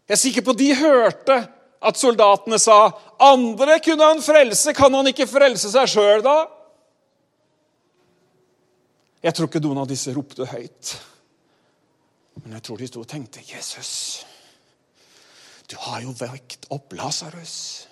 Jeg 0.08 0.16
er 0.16 0.20
sikker 0.20 0.44
på 0.44 0.52
at 0.56 0.60
de 0.60 0.70
hørte 0.76 1.38
at 1.84 2.00
soldatene 2.00 2.60
sa 2.62 2.92
andre 3.24 3.80
kunne 3.84 4.10
han 4.14 4.24
frelse. 4.24 4.74
Kan 4.78 4.94
han 4.96 5.10
ikke 5.12 5.30
frelse 5.30 5.72
seg 5.74 5.90
sjøl, 5.92 6.24
da? 6.26 6.38
Jeg 9.24 9.36
tror 9.36 9.48
ikke 9.48 9.64
noen 9.64 9.84
av 9.84 9.90
disse 9.90 10.12
ropte 10.16 10.48
høyt. 10.52 10.94
Men 12.44 12.58
jeg 12.58 12.66
tror 12.66 12.82
de 12.82 12.90
sto 12.90 13.04
og 13.04 13.10
tenkte 13.10 13.44
Jesus, 13.46 14.26
du 15.70 15.78
har 15.80 16.02
jo 16.04 16.12
vekt 16.18 16.68
opp 16.74 16.92
Lasarus. 16.98 17.88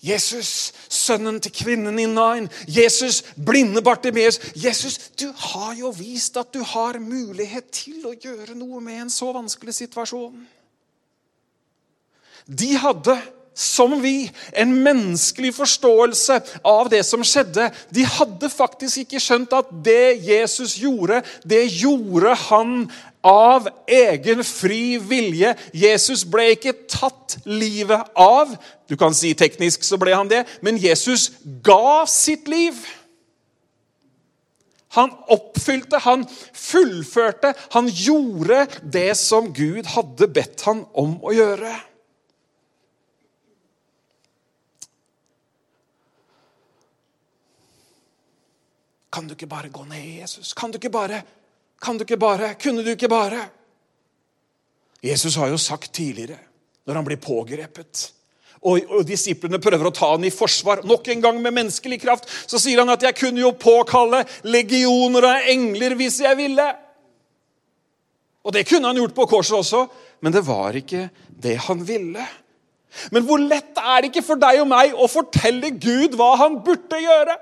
Jesus, 0.00 0.72
sønnen 0.88 1.40
til 1.44 1.52
kvinnen 1.52 1.98
i 2.00 2.06
Nain. 2.08 2.46
Jesus, 2.68 3.20
blinde 3.36 3.82
Bartimeus. 3.84 4.38
Jesus, 4.56 4.96
du 5.20 5.26
har 5.36 5.74
jo 5.76 5.90
vist 5.92 6.38
at 6.40 6.54
du 6.54 6.62
har 6.64 6.96
mulighet 7.02 7.68
til 7.74 8.06
å 8.08 8.14
gjøre 8.14 8.56
noe 8.56 8.80
med 8.80 9.02
en 9.02 9.12
så 9.12 9.28
vanskelig 9.36 9.74
situasjon. 9.82 10.38
De 12.50 12.72
hadde, 12.82 13.14
som 13.54 13.92
vi, 14.02 14.30
en 14.56 14.72
menneskelig 14.82 15.52
forståelse 15.54 16.38
av 16.66 16.88
det 16.90 17.02
som 17.06 17.22
skjedde. 17.26 17.68
De 17.92 18.06
hadde 18.08 18.50
faktisk 18.50 19.04
ikke 19.04 19.20
skjønt 19.22 19.54
at 19.54 19.70
det 19.84 20.22
Jesus 20.24 20.78
gjorde, 20.80 21.20
det 21.44 21.66
gjorde 21.68 22.34
han 22.48 22.74
av 23.26 23.68
egen 23.90 24.40
fri 24.46 24.96
vilje. 25.02 25.52
Jesus 25.76 26.24
ble 26.24 26.54
ikke 26.54 26.72
tatt 26.88 27.36
livet 27.44 28.08
av. 28.18 28.54
Du 28.88 28.96
kan 29.00 29.14
si 29.14 29.34
teknisk 29.36 29.84
så 29.86 30.00
ble 30.00 30.16
han 30.16 30.30
det, 30.30 30.46
men 30.64 30.80
Jesus 30.80 31.30
ga 31.66 32.06
sitt 32.08 32.48
liv. 32.50 32.78
Han 34.96 35.12
oppfylte, 35.30 36.00
han 36.02 36.24
fullførte, 36.56 37.52
han 37.76 37.86
gjorde 37.92 38.64
det 38.82 39.12
som 39.20 39.52
Gud 39.54 39.86
hadde 39.92 40.26
bedt 40.34 40.64
han 40.66 40.82
om 40.98 41.14
å 41.22 41.34
gjøre. 41.36 41.76
Kan 49.10 49.26
du 49.26 49.34
ikke 49.34 49.50
bare 49.50 49.68
gå 49.68 49.84
ned, 49.84 50.20
Jesus? 50.20 50.54
Kan 50.54 50.70
du 50.70 50.78
ikke 50.78 50.92
bare 50.92 51.22
kan 51.80 51.96
du 51.96 52.04
ikke 52.04 52.20
bare? 52.20 52.54
Kunne 52.60 52.84
du 52.84 52.92
ikke 52.92 53.08
bare? 53.08 53.46
Jesus 55.02 55.38
har 55.40 55.48
jo 55.48 55.56
sagt 55.56 55.94
tidligere, 55.96 56.36
når 56.84 56.94
han 56.94 57.06
blir 57.06 57.16
pågrepet 57.16 58.10
og, 58.60 58.90
og 58.92 59.06
disiplene 59.08 59.56
prøver 59.62 59.88
å 59.88 59.92
ta 59.96 60.10
han 60.12 60.24
i 60.28 60.32
forsvar, 60.34 60.82
nok 60.84 61.06
en 61.08 61.22
gang 61.24 61.38
med 61.40 61.54
menneskelig 61.56 61.96
kraft, 62.02 62.26
så 62.28 62.60
sier 62.60 62.82
han 62.82 62.92
at 62.92 63.00
'jeg 63.00 63.16
kunne 63.16 63.40
jo 63.40 63.54
påkalle 63.56 64.20
legioner 64.44 65.24
av 65.24 65.48
engler 65.48 65.96
hvis 65.96 66.20
jeg 66.20 66.36
ville'. 66.36 66.74
Og 68.44 68.52
det 68.52 68.66
kunne 68.68 68.92
han 68.92 69.00
gjort 69.00 69.16
på 69.16 69.26
korset 69.26 69.56
også, 69.56 69.86
men 70.20 70.32
det 70.32 70.44
var 70.44 70.76
ikke 70.76 71.08
det 71.32 71.56
han 71.56 71.80
ville. 71.88 72.26
Men 73.10 73.24
hvor 73.24 73.40
lett 73.40 73.72
er 73.80 74.02
det 74.02 74.10
ikke 74.10 74.26
for 74.26 74.36
deg 74.36 74.60
og 74.60 74.68
meg 74.68 74.92
å 74.92 75.08
fortelle 75.08 75.70
Gud 75.70 76.12
hva 76.20 76.36
han 76.36 76.60
burde 76.60 77.00
gjøre? 77.00 77.38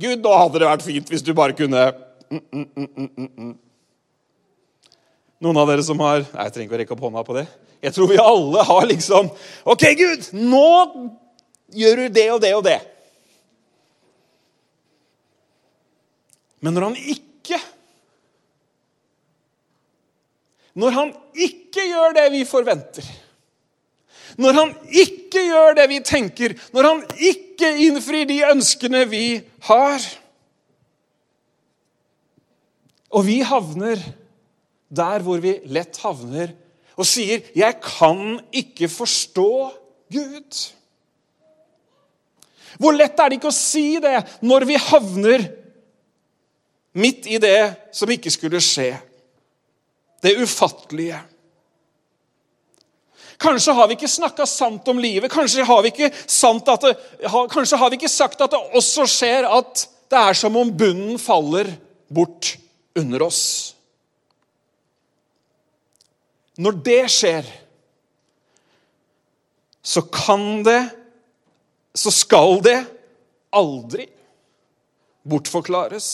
Gud, 0.00 0.22
nå 0.24 0.32
hadde 0.34 0.58
det 0.58 0.68
vært 0.68 0.86
fint 0.86 1.10
hvis 1.12 1.22
du 1.22 1.30
bare 1.36 1.54
kunne 1.56 1.84
mm 2.32 2.40
mm, 2.50 3.28
mm, 3.36 3.52
Noen 5.44 5.58
av 5.60 5.68
dere 5.68 5.84
som 5.84 6.00
har 6.02 6.24
Nei, 6.24 6.46
Jeg 6.46 6.54
trenger 6.54 6.66
ikke 6.66 6.76
å 6.76 6.80
rekke 6.80 6.96
opp 6.96 7.04
hånda 7.04 7.22
på 7.26 7.36
det. 7.36 7.44
Jeg 7.84 7.94
tror 7.94 8.08
vi 8.08 8.18
alle 8.22 8.64
har 8.64 8.86
liksom 8.88 9.28
OK, 9.70 9.84
Gud, 9.98 10.30
nå 10.32 10.68
gjør 11.74 12.04
du 12.04 12.16
det 12.16 12.26
og 12.32 12.40
det 12.42 12.52
og 12.56 12.64
det. 12.64 12.78
Men 16.64 16.74
når 16.74 16.88
han 16.88 16.96
ikke 16.96 17.60
Når 20.74 20.96
han 20.96 21.12
ikke 21.38 21.84
gjør 21.86 22.16
det 22.16 22.30
vi 22.34 22.40
forventer 22.48 23.12
når 24.40 24.56
han 24.58 24.72
ikke 24.90 25.42
gjør 25.46 25.76
det 25.78 25.84
vi 25.90 26.00
tenker, 26.06 26.54
når 26.74 26.88
han 26.88 27.02
ikke 27.14 27.43
innfrir 27.62 28.26
de 28.26 28.40
ønskene 28.50 29.04
vi 29.10 29.40
har. 29.68 30.04
Og 33.14 33.26
vi 33.26 33.40
havner 33.46 34.00
der 34.94 35.22
hvor 35.22 35.38
vi 35.42 35.58
lett 35.70 35.98
havner 36.02 36.54
og 36.94 37.06
sier 37.06 37.42
'Jeg 37.54 37.80
kan 37.82 38.40
ikke 38.52 38.88
forstå 38.88 39.72
Gud'. 40.14 40.72
Hvor 42.78 42.92
lett 42.92 43.18
er 43.18 43.28
det 43.28 43.38
ikke 43.38 43.52
å 43.52 43.54
si 43.54 43.98
det 44.02 44.24
når 44.42 44.66
vi 44.66 44.74
havner 44.74 45.46
midt 46.94 47.26
i 47.26 47.38
det 47.38 47.76
som 47.92 48.10
ikke 48.10 48.30
skulle 48.30 48.60
skje? 48.60 48.98
Det 50.22 50.38
ufattelige. 50.42 51.20
Kanskje 53.42 53.74
har 53.74 53.88
vi 53.88 53.96
ikke 53.96 54.10
snakka 54.10 54.46
sant 54.46 54.88
om 54.88 55.00
livet. 55.02 55.32
Kanskje 55.32 55.64
har, 55.66 55.82
det, 55.82 56.10
kanskje 57.52 57.78
har 57.80 57.90
vi 57.90 57.98
ikke 57.98 58.12
sagt 58.12 58.40
at 58.44 58.52
det 58.54 58.60
også 58.78 59.06
skjer 59.10 59.48
at 59.48 59.86
det 60.12 60.20
er 60.20 60.36
som 60.38 60.56
om 60.60 60.70
bunnen 60.70 61.18
faller 61.18 61.72
bort 62.12 62.54
under 62.98 63.24
oss. 63.26 63.74
Når 66.60 66.78
det 66.86 67.00
skjer, 67.10 67.48
så 69.84 70.02
kan 70.02 70.62
det 70.64 70.82
Så 71.94 72.10
skal 72.10 72.56
det 72.58 72.80
aldri 73.54 74.08
bortforklares. 75.22 76.08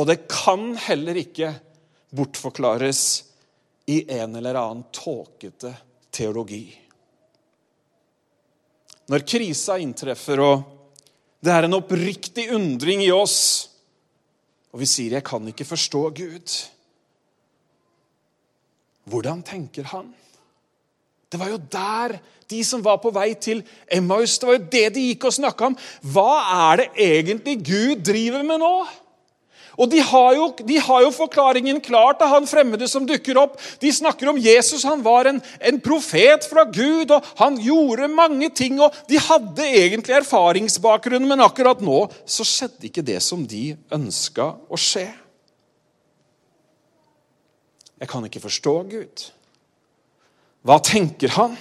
Og 0.00 0.06
det 0.08 0.22
kan 0.32 0.70
heller 0.80 1.18
ikke 1.20 1.50
bortforklares 2.16 3.02
i 3.92 3.98
en 4.16 4.38
eller 4.40 4.56
annen 4.56 4.86
tåkete 4.96 5.74
teologi. 6.16 6.64
Når 9.06 9.24
krisa 9.28 9.76
inntreffer, 9.78 10.42
og 10.42 10.64
det 11.44 11.52
er 11.52 11.66
en 11.66 11.78
oppriktig 11.78 12.48
undring 12.56 13.04
i 13.04 13.12
oss, 13.14 13.68
og 14.72 14.80
vi 14.80 14.86
sier 14.86 15.12
'jeg 15.12 15.24
kan 15.24 15.46
ikke 15.48 15.64
forstå 15.64 16.02
Gud', 16.10 16.68
hvordan 19.04 19.42
tenker 19.42 19.84
han? 19.84 20.14
Det 21.30 21.38
var 21.40 21.48
jo 21.48 21.56
der 21.58 22.18
de 22.48 22.64
som 22.64 22.82
var 22.82 22.98
på 23.02 23.10
vei 23.10 23.34
til 23.34 23.62
Emmaus, 23.90 24.38
det 24.38 24.46
var 24.46 24.58
jo 24.58 24.68
det 24.70 24.94
de 24.94 25.00
gikk 25.08 25.24
og 25.24 25.32
snakka 25.32 25.66
om. 25.66 25.76
Hva 26.02 26.72
er 26.72 26.76
det 26.76 26.88
egentlig 26.96 27.56
Gud 27.66 28.04
driver 28.06 28.42
med 28.42 28.62
nå? 28.62 28.86
Og 29.76 29.90
de 29.92 30.00
har, 30.00 30.30
jo, 30.36 30.48
de 30.64 30.78
har 30.80 31.02
jo 31.04 31.12
forklaringen 31.12 31.82
klar 31.84 32.16
til 32.16 32.30
han 32.32 32.48
fremmede 32.48 32.88
som 32.88 33.04
dukker 33.08 33.36
opp. 33.40 33.58
De 33.82 33.92
snakker 33.92 34.30
om 34.30 34.40
Jesus. 34.40 34.86
Han 34.88 35.04
var 35.04 35.28
en, 35.28 35.42
en, 35.60 35.80
profet 35.84 36.48
fra 36.48 36.64
Gud, 36.64 37.12
og 37.12 37.28
han 37.40 37.58
gjorde 37.60 38.08
mange 38.08 38.48
ting. 38.56 38.80
og 38.80 38.96
De 39.10 39.20
hadde 39.20 39.68
egentlig 39.68 40.16
erfaringsbakgrunn, 40.16 41.28
men 41.28 41.44
akkurat 41.44 41.84
nå 41.84 42.06
så 42.24 42.46
skjedde 42.48 42.88
ikke 42.88 43.04
det 43.04 43.20
som 43.24 43.44
de 43.44 43.74
ønska 43.92 44.54
å 44.72 44.80
skje. 44.80 45.10
Jeg 48.00 48.12
kan 48.12 48.24
ikke 48.28 48.44
forstå 48.44 48.76
Gud. 48.90 49.28
Hva 50.66 50.80
tenker 50.84 51.36
han? 51.36 51.54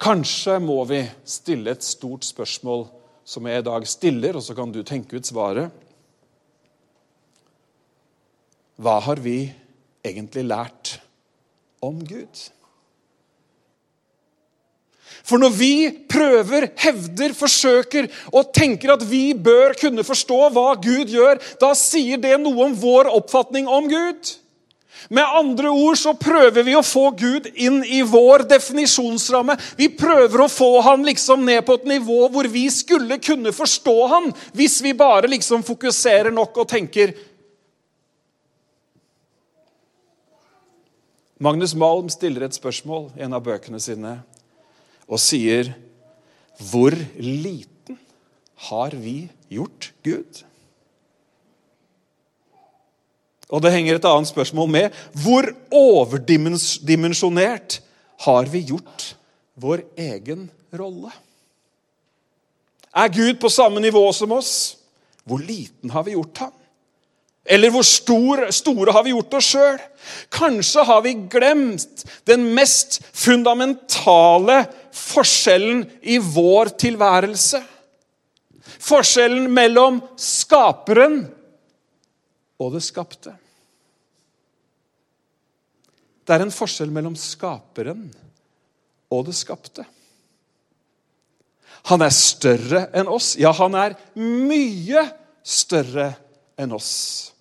Kanskje 0.00 0.56
må 0.64 0.80
vi 0.88 1.04
stille 1.28 1.76
et 1.76 1.84
stort 1.84 2.24
spørsmål 2.26 2.86
som 3.24 3.46
jeg 3.48 3.62
i 3.62 3.66
dag 3.66 3.86
stiller, 3.88 4.36
og 4.36 4.44
så 4.44 4.56
kan 4.56 4.72
du 4.72 4.82
tenke 4.86 5.16
ut 5.16 5.28
svaret. 5.28 5.72
Hva 8.80 8.98
har 9.04 9.22
vi 9.22 9.38
egentlig 10.04 10.44
lært 10.48 10.96
om 11.84 12.02
Gud? 12.04 12.42
For 15.24 15.40
når 15.40 15.52
vi 15.56 15.74
prøver, 16.10 16.66
hevder, 16.82 17.32
forsøker 17.36 18.10
og 18.28 18.50
tenker 18.56 18.92
at 18.92 19.04
vi 19.08 19.32
bør 19.32 19.72
kunne 19.80 20.04
forstå 20.04 20.40
hva 20.52 20.74
Gud 20.76 21.08
gjør, 21.08 21.40
da 21.62 21.72
sier 21.78 22.20
det 22.20 22.36
noe 22.42 22.68
om 22.68 22.74
vår 22.76 23.08
oppfatning 23.14 23.70
om 23.70 23.88
Gud. 23.88 24.34
Med 25.08 25.24
andre 25.36 25.68
ord 25.68 25.98
så 26.00 26.14
prøver 26.16 26.64
vi 26.64 26.74
å 26.78 26.84
få 26.84 27.10
Gud 27.18 27.50
inn 27.54 27.82
i 27.84 28.00
vår 28.06 28.46
definisjonsramme. 28.48 29.56
Vi 29.76 29.90
prøver 29.92 30.44
å 30.44 30.48
få 30.48 30.70
han 30.86 31.04
liksom 31.04 31.44
ned 31.44 31.64
på 31.66 31.76
et 31.76 31.86
nivå 31.94 32.28
hvor 32.32 32.48
vi 32.48 32.64
skulle 32.72 33.20
kunne 33.20 33.52
forstå 33.52 33.96
han, 34.12 34.30
hvis 34.56 34.80
vi 34.84 34.94
bare 34.96 35.30
liksom 35.30 35.64
fokuserer 35.66 36.32
nok 36.34 36.62
og 36.64 36.70
tenker 36.70 37.14
Magnus 41.44 41.74
Malm 41.76 42.08
stiller 42.08 42.46
et 42.46 42.56
spørsmål 42.56 43.10
i 43.18 43.24
en 43.26 43.34
av 43.36 43.42
bøkene 43.44 43.80
sine 43.82 44.16
og 45.04 45.20
sier 45.20 45.74
Hvor 46.70 46.94
liten 47.18 47.98
har 48.70 48.94
vi 48.96 49.26
gjort 49.52 49.90
Gud? 50.06 50.44
Og 53.54 53.62
det 53.62 53.70
henger 53.70 54.00
et 54.00 54.08
annet 54.10 54.30
spørsmål 54.30 54.68
med. 54.70 54.94
Hvor 55.22 55.46
overdimensjonert 55.70 57.80
har 58.26 58.50
vi 58.50 58.60
gjort 58.72 59.14
vår 59.62 59.84
egen 59.94 60.50
rolle? 60.74 61.12
Er 62.94 63.08
Gud 63.14 63.38
på 63.42 63.50
samme 63.50 63.80
nivå 63.82 64.12
som 64.14 64.32
oss? 64.34 64.76
Hvor 65.24 65.38
liten 65.38 65.90
har 65.90 66.02
vi 66.06 66.10
gjort 66.16 66.38
ham? 66.42 66.52
Eller 67.44 67.70
hvor 67.70 67.84
stor, 67.84 68.46
store 68.56 68.92
har 68.96 69.04
vi 69.04 69.12
gjort 69.12 69.34
oss 69.36 69.50
sjøl? 69.52 69.78
Kanskje 70.32 70.84
har 70.88 71.02
vi 71.04 71.12
glemt 71.30 72.04
den 72.26 72.54
mest 72.56 73.02
fundamentale 73.12 74.64
forskjellen 74.96 75.84
i 76.02 76.18
vår 76.18 76.68
tilværelse. 76.80 77.60
Forskjellen 78.84 79.48
mellom 79.52 80.00
skaperen 80.20 81.24
og 82.60 82.76
det 82.76 82.82
skapte. 82.86 83.34
Det 86.24 86.34
er 86.34 86.44
en 86.44 86.54
forskjell 86.54 86.92
mellom 86.92 87.16
skaperen 87.18 88.06
og 89.12 89.26
det 89.28 89.36
skapte. 89.36 89.84
Han 91.90 92.04
er 92.04 92.14
større 92.16 92.86
enn 92.96 93.10
oss. 93.12 93.34
Ja, 93.36 93.52
han 93.52 93.76
er 93.76 93.96
mye 94.16 95.04
større 95.44 96.14
enn 96.60 96.72
oss. 96.72 97.34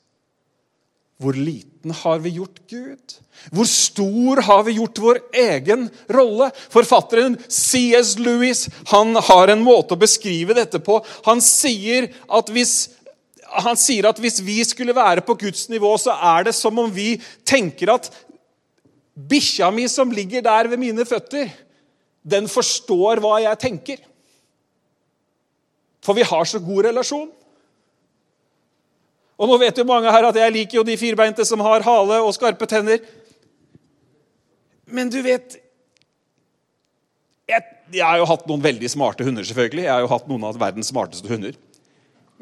Hvor 1.24 1.38
liten 1.38 1.94
har 1.96 2.20
vi 2.20 2.36
gjort 2.36 2.60
Gud? 2.68 3.14
Hvor 3.54 3.68
stor 3.70 4.42
har 4.44 4.66
vi 4.68 4.76
gjort 4.76 5.00
vår 5.00 5.20
egen 5.40 5.88
rolle? 6.12 6.50
Forfatteren 6.74 7.38
C.S. 7.48 8.18
Lewis 8.20 8.66
han 8.92 9.16
har 9.16 9.54
en 9.54 9.64
måte 9.64 9.96
å 9.96 10.02
beskrive 10.02 10.56
dette 10.58 10.82
på. 10.84 11.00
Han 11.30 11.44
sier 11.44 12.12
hvis 12.52 12.76
han 13.64 13.78
sier 13.78 14.08
at 14.10 14.18
hvis 14.18 14.40
vi 14.42 14.58
skulle 14.66 14.96
være 14.98 15.22
på 15.22 15.36
Guds 15.38 15.68
nivå, 15.70 15.92
så 16.02 16.16
er 16.18 16.48
det 16.48 16.56
som 16.58 16.80
om 16.82 16.90
vi 16.92 17.14
tenker 17.46 17.92
at 17.94 18.10
bikkja 19.14 19.70
mi 19.74 19.86
som 19.92 20.12
ligger 20.12 20.44
der 20.46 20.70
ved 20.72 20.82
mine 20.82 21.06
føtter, 21.06 21.52
den 22.24 22.48
forstår 22.50 23.22
hva 23.24 23.38
jeg 23.44 23.60
tenker. 23.62 24.04
For 26.04 26.18
vi 26.18 26.26
har 26.28 26.46
så 26.50 26.60
god 26.64 26.88
relasjon. 26.90 27.30
Og 29.40 29.50
nå 29.50 29.58
vet 29.60 29.78
jo 29.80 29.88
mange 29.88 30.12
her 30.14 30.28
at 30.28 30.40
jeg 30.40 30.54
liker 30.56 30.80
jo 30.80 30.86
de 30.88 30.96
firbeinte 31.00 31.46
som 31.48 31.62
har 31.66 31.84
hale 31.86 32.20
og 32.24 32.34
skarpe 32.36 32.68
tenner. 32.70 33.02
Men 34.86 35.12
du 35.12 35.20
vet 35.26 35.60
jeg, 37.50 37.64
jeg 37.92 38.06
har 38.06 38.22
jo 38.22 38.28
hatt 38.30 38.46
noen 38.48 38.64
veldig 38.64 38.90
smarte 38.92 39.26
hunder, 39.28 39.44
selvfølgelig. 39.44 39.84
Jeg 39.84 39.92
har 39.92 40.04
jo 40.04 40.12
hatt 40.12 40.30
noen 40.30 40.46
av 40.48 40.60
verdens 40.62 40.92
smarteste 40.94 41.28
hunder. 41.28 41.58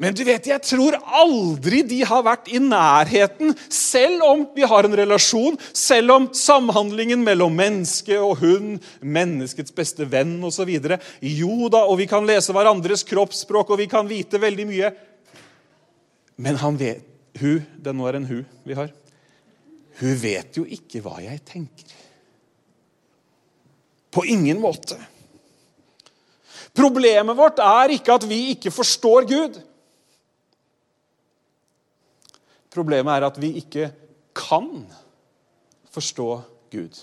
Men 0.02 0.16
du 0.18 0.24
vet, 0.26 0.48
jeg 0.50 0.58
tror 0.66 0.96
aldri 1.14 1.84
de 1.86 2.00
har 2.02 2.24
vært 2.26 2.48
i 2.50 2.58
nærheten, 2.58 3.52
selv 3.70 4.24
om 4.26 4.40
vi 4.56 4.66
har 4.66 4.88
en 4.88 4.96
relasjon, 4.98 5.54
selv 5.78 6.16
om 6.16 6.26
samhandlingen 6.34 7.22
mellom 7.22 7.54
menneske 7.54 8.16
og 8.18 8.40
hund, 8.40 8.80
menneskets 8.98 9.74
beste 9.76 10.08
venn 10.10 10.40
osv. 10.42 10.74
Jo 11.22 11.70
da, 11.70 11.84
og 11.86 12.00
vi 12.02 12.08
kan 12.10 12.26
lese 12.26 12.50
hverandres 12.56 13.06
kroppsspråk, 13.06 13.70
og 13.70 13.78
vi 13.84 13.86
kan 13.94 14.10
vite 14.10 14.42
veldig 14.42 14.68
mye. 14.72 14.92
Men 16.42 16.58
han 16.64 16.82
vet, 16.82 17.06
hun, 17.38 17.62
det 17.78 17.94
nå 17.94 18.10
er 18.10 18.18
en 18.18 18.28
hun 18.28 18.44
vi 18.66 18.74
har, 18.76 18.90
hun 20.02 20.14
vet 20.18 20.58
jo 20.58 20.66
ikke 20.66 21.00
hva 21.04 21.20
jeg 21.22 21.38
tenker. 21.46 21.98
På 24.12 24.26
ingen 24.26 24.58
måte. 24.60 24.98
Problemet 26.74 27.38
vårt 27.38 27.62
er 27.62 27.94
ikke 27.94 28.18
at 28.18 28.26
vi 28.26 28.48
ikke 28.56 28.74
forstår 28.74 29.30
Gud. 29.30 29.62
Problemet 32.72 33.12
er 33.12 33.26
at 33.26 33.40
vi 33.40 33.52
ikke 33.60 33.92
kan 34.36 34.86
forstå 35.92 36.40
Gud. 36.72 37.00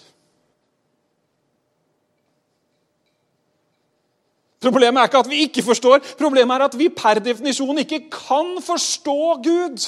Problemet 4.60 4.99
er 4.99 5.08
ikke 5.08 5.21
at 5.21 5.29
vi 5.29 5.43
ikke 5.45 5.63
forstår, 5.63 6.01
problemet 6.19 6.55
er 6.55 6.65
at 6.65 6.77
vi 6.77 6.89
per 6.89 7.21
definisjon 7.23 7.77
ikke 7.77 8.01
kan 8.12 8.58
forstå 8.65 9.19
Gud. 9.43 9.86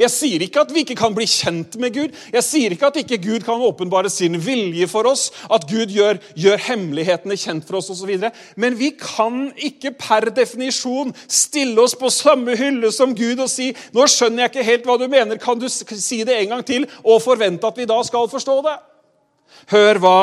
Jeg 0.00 0.12
sier 0.12 0.42
ikke 0.44 0.62
at 0.64 0.72
vi 0.74 0.82
ikke 0.84 0.96
kan 0.98 1.14
bli 1.16 1.26
kjent 1.28 1.76
med 1.80 1.94
Gud. 1.94 2.16
Jeg 2.34 2.44
sier 2.44 2.74
ikke 2.74 2.90
at 2.90 2.98
ikke 3.00 3.18
Gud 3.22 3.46
kan 3.46 3.62
åpenbare 3.64 4.10
sin 4.12 4.36
vilje 4.42 4.88
for 4.90 5.08
oss, 5.08 5.30
at 5.52 5.64
Gud 5.70 5.92
gjør, 5.92 6.20
gjør 6.36 6.62
hemmelighetene 6.68 7.38
kjent 7.40 7.66
for 7.68 7.80
oss 7.80 7.90
osv. 7.94 8.12
Men 8.60 8.76
vi 8.78 8.92
kan 9.00 9.50
ikke 9.56 9.94
per 9.98 10.28
definisjon 10.36 11.14
stille 11.28 11.80
oss 11.82 11.96
på 11.98 12.12
samme 12.12 12.56
hylle 12.58 12.92
som 12.92 13.14
Gud 13.16 13.40
og 13.40 13.50
si 13.50 13.72
'Nå 13.92 14.06
skjønner 14.06 14.44
jeg 14.44 14.50
ikke 14.50 14.70
helt 14.70 14.84
hva 14.84 14.98
du 14.98 15.08
mener. 15.08 15.38
Kan 15.38 15.58
du 15.58 15.68
si 15.68 16.24
det 16.24 16.36
en 16.36 16.48
gang 16.48 16.64
til?' 16.64 16.88
og 17.04 17.22
forvente 17.22 17.66
at 17.66 17.76
vi 17.76 17.84
da 17.84 18.02
skal 18.02 18.28
forstå 18.28 18.62
det. 18.62 18.76
Hør 19.72 19.98
hva 19.98 20.18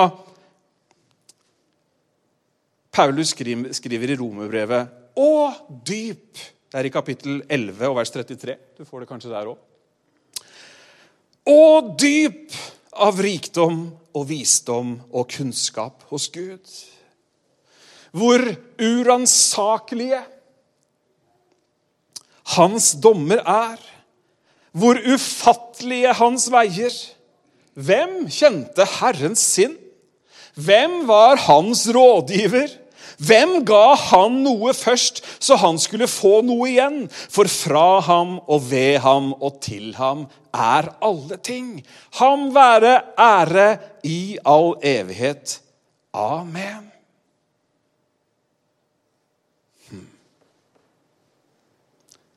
Paulus 2.94 3.34
skriver 3.72 4.14
i 4.14 4.18
romerbrevet. 4.18 4.88
Å 5.18 5.54
dyp 5.86 6.38
det 6.74 6.80
er 6.80 6.88
i 6.90 6.90
kapittel 6.90 7.44
11 7.54 7.86
og 7.86 8.00
vers 8.00 8.10
33. 8.10 8.56
Du 8.74 8.82
får 8.82 9.04
det 9.04 9.08
kanskje 9.12 9.30
der 9.30 9.46
òg. 9.52 9.60
Og 11.46 11.92
dyp 12.02 12.56
av 12.98 13.20
rikdom 13.22 13.84
og 14.18 14.26
visdom 14.26 14.96
og 15.14 15.28
kunnskap 15.36 16.02
hos 16.10 16.26
Gud. 16.34 16.66
Hvor 18.10 18.42
uransakelige 18.82 20.24
hans 22.58 22.96
dommer 23.06 23.46
er. 23.46 23.78
Hvor 24.74 24.98
ufattelige 24.98 26.18
hans 26.18 26.50
veier. 26.50 26.98
Hvem 27.78 28.24
kjente 28.34 28.90
Herrens 28.98 29.46
sinn? 29.46 29.78
Hvem 30.58 31.04
var 31.06 31.38
hans 31.46 31.86
rådgiver? 31.94 32.80
Hvem 33.18 33.60
ga 33.68 33.96
han 34.10 34.42
noe 34.46 34.74
først, 34.78 35.24
så 35.44 35.58
han 35.62 35.80
skulle 35.82 36.10
få 36.12 36.42
noe 36.46 36.70
igjen? 36.72 37.06
For 37.10 37.50
fra 37.52 38.02
ham 38.08 38.38
og 38.48 38.70
ved 38.70 39.02
ham 39.06 39.32
og 39.40 39.62
til 39.66 39.94
ham 40.00 40.26
er 40.54 40.92
alle 41.04 41.40
ting. 41.44 41.78
Ham 42.20 42.50
være 42.56 42.96
ære 43.20 43.70
i 44.08 44.38
all 44.46 44.76
evighet. 44.84 45.60
Amen. 46.14 46.92
Hmm. 49.90 50.06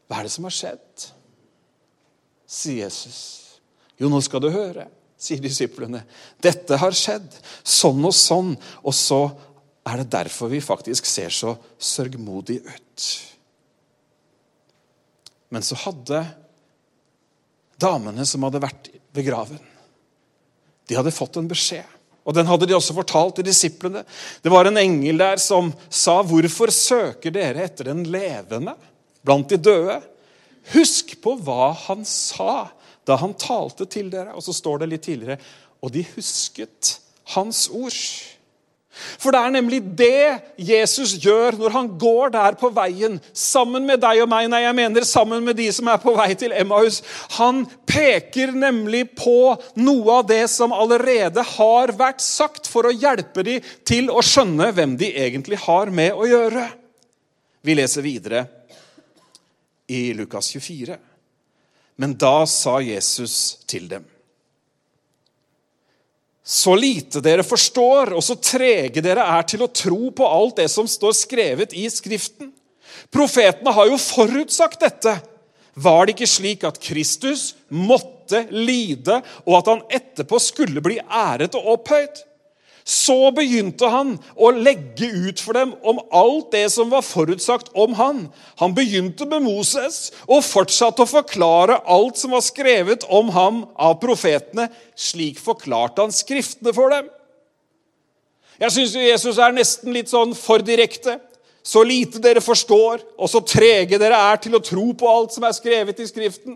Hva 0.08 0.22
er 0.22 0.30
det 0.30 0.34
som 0.36 0.48
har 0.48 0.56
skjedd? 0.56 1.12
sier 2.46 2.84
Jesus. 2.86 3.18
Jo, 3.98 4.10
nå 4.12 4.20
skal 4.24 4.42
du 4.44 4.50
høre, 4.52 4.86
sier 5.18 5.40
disiplene. 5.42 6.02
Dette 6.42 6.78
har 6.80 6.96
skjedd, 6.96 7.28
sånn 7.64 8.04
og 8.06 8.14
sånn. 8.16 8.54
Og 8.84 8.94
så 8.96 9.20
er 9.86 10.02
det 10.02 10.10
derfor 10.12 10.50
vi 10.50 10.60
faktisk 10.64 11.06
ser 11.06 11.30
så 11.30 11.54
sørgmodige 11.78 12.64
ut. 12.66 13.06
Men 15.54 15.62
så 15.62 15.78
hadde 15.78 16.24
damene 17.78 18.26
som 18.26 18.42
hadde 18.46 18.62
vært 18.64 18.90
ved 19.14 19.28
graven, 19.28 19.62
de 20.86 20.96
hadde 20.98 21.14
fått 21.14 21.38
en 21.38 21.50
beskjed. 21.50 21.86
Og 22.26 22.34
Den 22.34 22.48
hadde 22.50 22.66
de 22.66 22.74
også 22.74 22.94
fortalt 22.96 23.36
til 23.38 23.46
disiplene. 23.46 24.02
Det 24.42 24.50
var 24.50 24.66
en 24.66 24.80
engel 24.80 25.18
der 25.18 25.38
som 25.38 25.72
sa, 25.88 26.22
'Hvorfor 26.22 26.70
søker 26.74 27.30
dere 27.30 27.62
etter 27.62 27.84
den 27.84 28.02
levende 28.02 28.74
blant 29.22 29.48
de 29.48 29.56
døde?' 29.56 30.02
Husk 30.74 31.20
på 31.22 31.36
hva 31.38 31.72
han 31.86 32.04
sa 32.04 32.70
da 33.06 33.16
han 33.16 33.34
talte 33.34 33.86
til 33.86 34.10
dere. 34.10 34.34
Og 34.34 34.42
så 34.42 34.52
står 34.52 34.78
det 34.82 34.88
litt 34.88 35.02
tidligere, 35.02 35.38
og 35.80 35.92
de 35.92 36.02
husket 36.16 36.98
hans 37.36 37.68
ord. 37.70 38.35
For 38.96 39.34
det 39.34 39.40
er 39.42 39.52
nemlig 39.52 39.80
det 39.98 40.38
Jesus 40.56 41.14
gjør 41.20 41.58
når 41.60 41.74
han 41.74 41.90
går 42.00 42.32
der 42.34 42.56
på 42.58 42.70
veien, 42.74 43.18
sammen 43.36 43.84
med 43.88 44.00
deg 44.00 44.22
og 44.24 44.30
meg, 44.32 44.48
nei, 44.52 44.62
jeg 44.64 44.76
mener 44.78 45.06
sammen 45.08 45.44
med 45.44 45.58
de 45.58 45.68
som 45.74 45.90
er 45.92 46.00
på 46.02 46.14
vei 46.16 46.30
til 46.38 46.54
Emmaus. 46.56 47.02
Han 47.36 47.64
peker 47.88 48.54
nemlig 48.56 49.04
på 49.18 49.54
noe 49.80 50.18
av 50.20 50.26
det 50.30 50.42
som 50.52 50.74
allerede 50.74 51.44
har 51.56 51.92
vært 51.98 52.24
sagt, 52.24 52.70
for 52.70 52.88
å 52.88 52.94
hjelpe 52.94 53.44
dem 53.46 53.70
til 53.86 54.10
å 54.10 54.24
skjønne 54.24 54.72
hvem 54.72 54.96
de 55.00 55.12
egentlig 55.26 55.60
har 55.66 55.92
med 55.92 56.16
å 56.16 56.28
gjøre. 56.30 56.66
Vi 57.66 57.76
leser 57.76 58.04
videre 58.06 58.46
i 59.92 60.08
Lukas 60.16 60.50
24. 60.56 60.98
Men 61.96 62.16
da 62.20 62.38
sa 62.48 62.78
Jesus 62.84 63.58
til 63.68 63.88
dem 63.92 64.04
så 66.46 66.76
lite 66.78 67.18
dere 67.24 67.42
forstår, 67.42 68.12
og 68.14 68.22
så 68.22 68.36
trege 68.38 69.02
dere 69.02 69.24
er 69.34 69.46
til 69.50 69.64
å 69.64 69.72
tro 69.74 70.12
på 70.14 70.28
alt 70.30 70.60
det 70.60 70.68
som 70.70 70.86
står 70.86 71.16
skrevet 71.18 71.74
i 71.74 71.88
Skriften. 71.90 72.52
Profetene 73.10 73.72
har 73.74 73.90
jo 73.90 73.98
forutsagt 73.98 74.84
dette. 74.84 75.16
Var 75.74 76.06
det 76.06 76.14
ikke 76.14 76.30
slik 76.30 76.62
at 76.68 76.78
Kristus 76.80 77.50
måtte 77.68 78.44
lide, 78.54 79.18
og 79.42 79.58
at 79.58 79.72
han 79.72 79.82
etterpå 79.98 80.38
skulle 80.40 80.82
bli 80.84 81.00
æret 81.02 81.58
og 81.58 81.72
opphøyd? 81.74 82.22
Så 82.86 83.32
begynte 83.34 83.88
han 83.90 84.12
å 84.38 84.52
legge 84.54 85.08
ut 85.10 85.40
for 85.42 85.58
dem 85.58 85.72
om 85.82 85.98
alt 86.14 86.52
det 86.54 86.68
som 86.70 86.92
var 86.92 87.02
forutsagt 87.02 87.72
om 87.74 87.96
han. 87.98 88.20
Han 88.62 88.76
begynte 88.76 89.26
med 89.26 89.42
Moses 89.42 90.12
og 90.28 90.44
fortsatte 90.46 91.02
å 91.02 91.10
forklare 91.10 91.80
alt 91.82 92.20
som 92.20 92.36
var 92.36 92.44
skrevet 92.46 93.02
om 93.10 93.32
ham 93.34 93.64
av 93.74 93.98
profetene. 93.98 94.68
Slik 94.94 95.42
forklarte 95.42 96.06
han 96.06 96.14
skriftene 96.14 96.74
for 96.76 96.94
dem. 96.94 97.10
Jeg 98.62 98.72
syns 98.72 98.94
Jesus 99.02 99.42
er 99.42 99.56
nesten 99.56 99.90
litt 99.92 100.12
sånn 100.14 100.36
for 100.38 100.62
direkte. 100.62 101.18
Så 101.66 101.82
lite 101.82 102.22
dere 102.22 102.38
forstår, 102.38 103.02
og 103.18 103.26
så 103.26 103.42
trege 103.42 103.98
dere 103.98 104.20
er 104.30 104.38
til 104.38 104.54
å 104.54 104.62
tro 104.62 104.92
på 104.94 105.10
alt 105.10 105.34
som 105.34 105.42
er 105.48 105.56
skrevet 105.56 105.98
i 105.98 106.06
Skriften. 106.06 106.54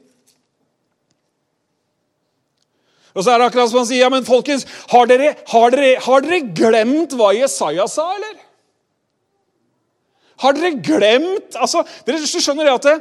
Og 3.15 3.25
så 3.25 3.33
er 3.33 3.41
det 3.41 3.49
akkurat 3.51 3.71
som 3.73 3.81
han 3.81 3.89
sier, 3.89 4.05
ja, 4.05 4.11
men 4.13 4.27
folkens, 4.27 4.67
har 4.93 5.09
dere, 5.11 5.35
har, 5.51 5.75
dere, 5.75 5.97
har 6.05 6.23
dere, 6.27 6.41
glemt 6.57 7.17
hva 7.19 7.33
Jesaja 7.35 7.89
sa, 7.91 8.07
eller? 8.19 8.39
Har 10.41 10.57
dere 10.57 10.71
glemt 10.81 11.59
altså, 11.61 11.83
Dere 12.07 12.23
skjønner 12.25 12.65
det 12.65 12.77
at 12.79 12.87
det, 12.87 12.95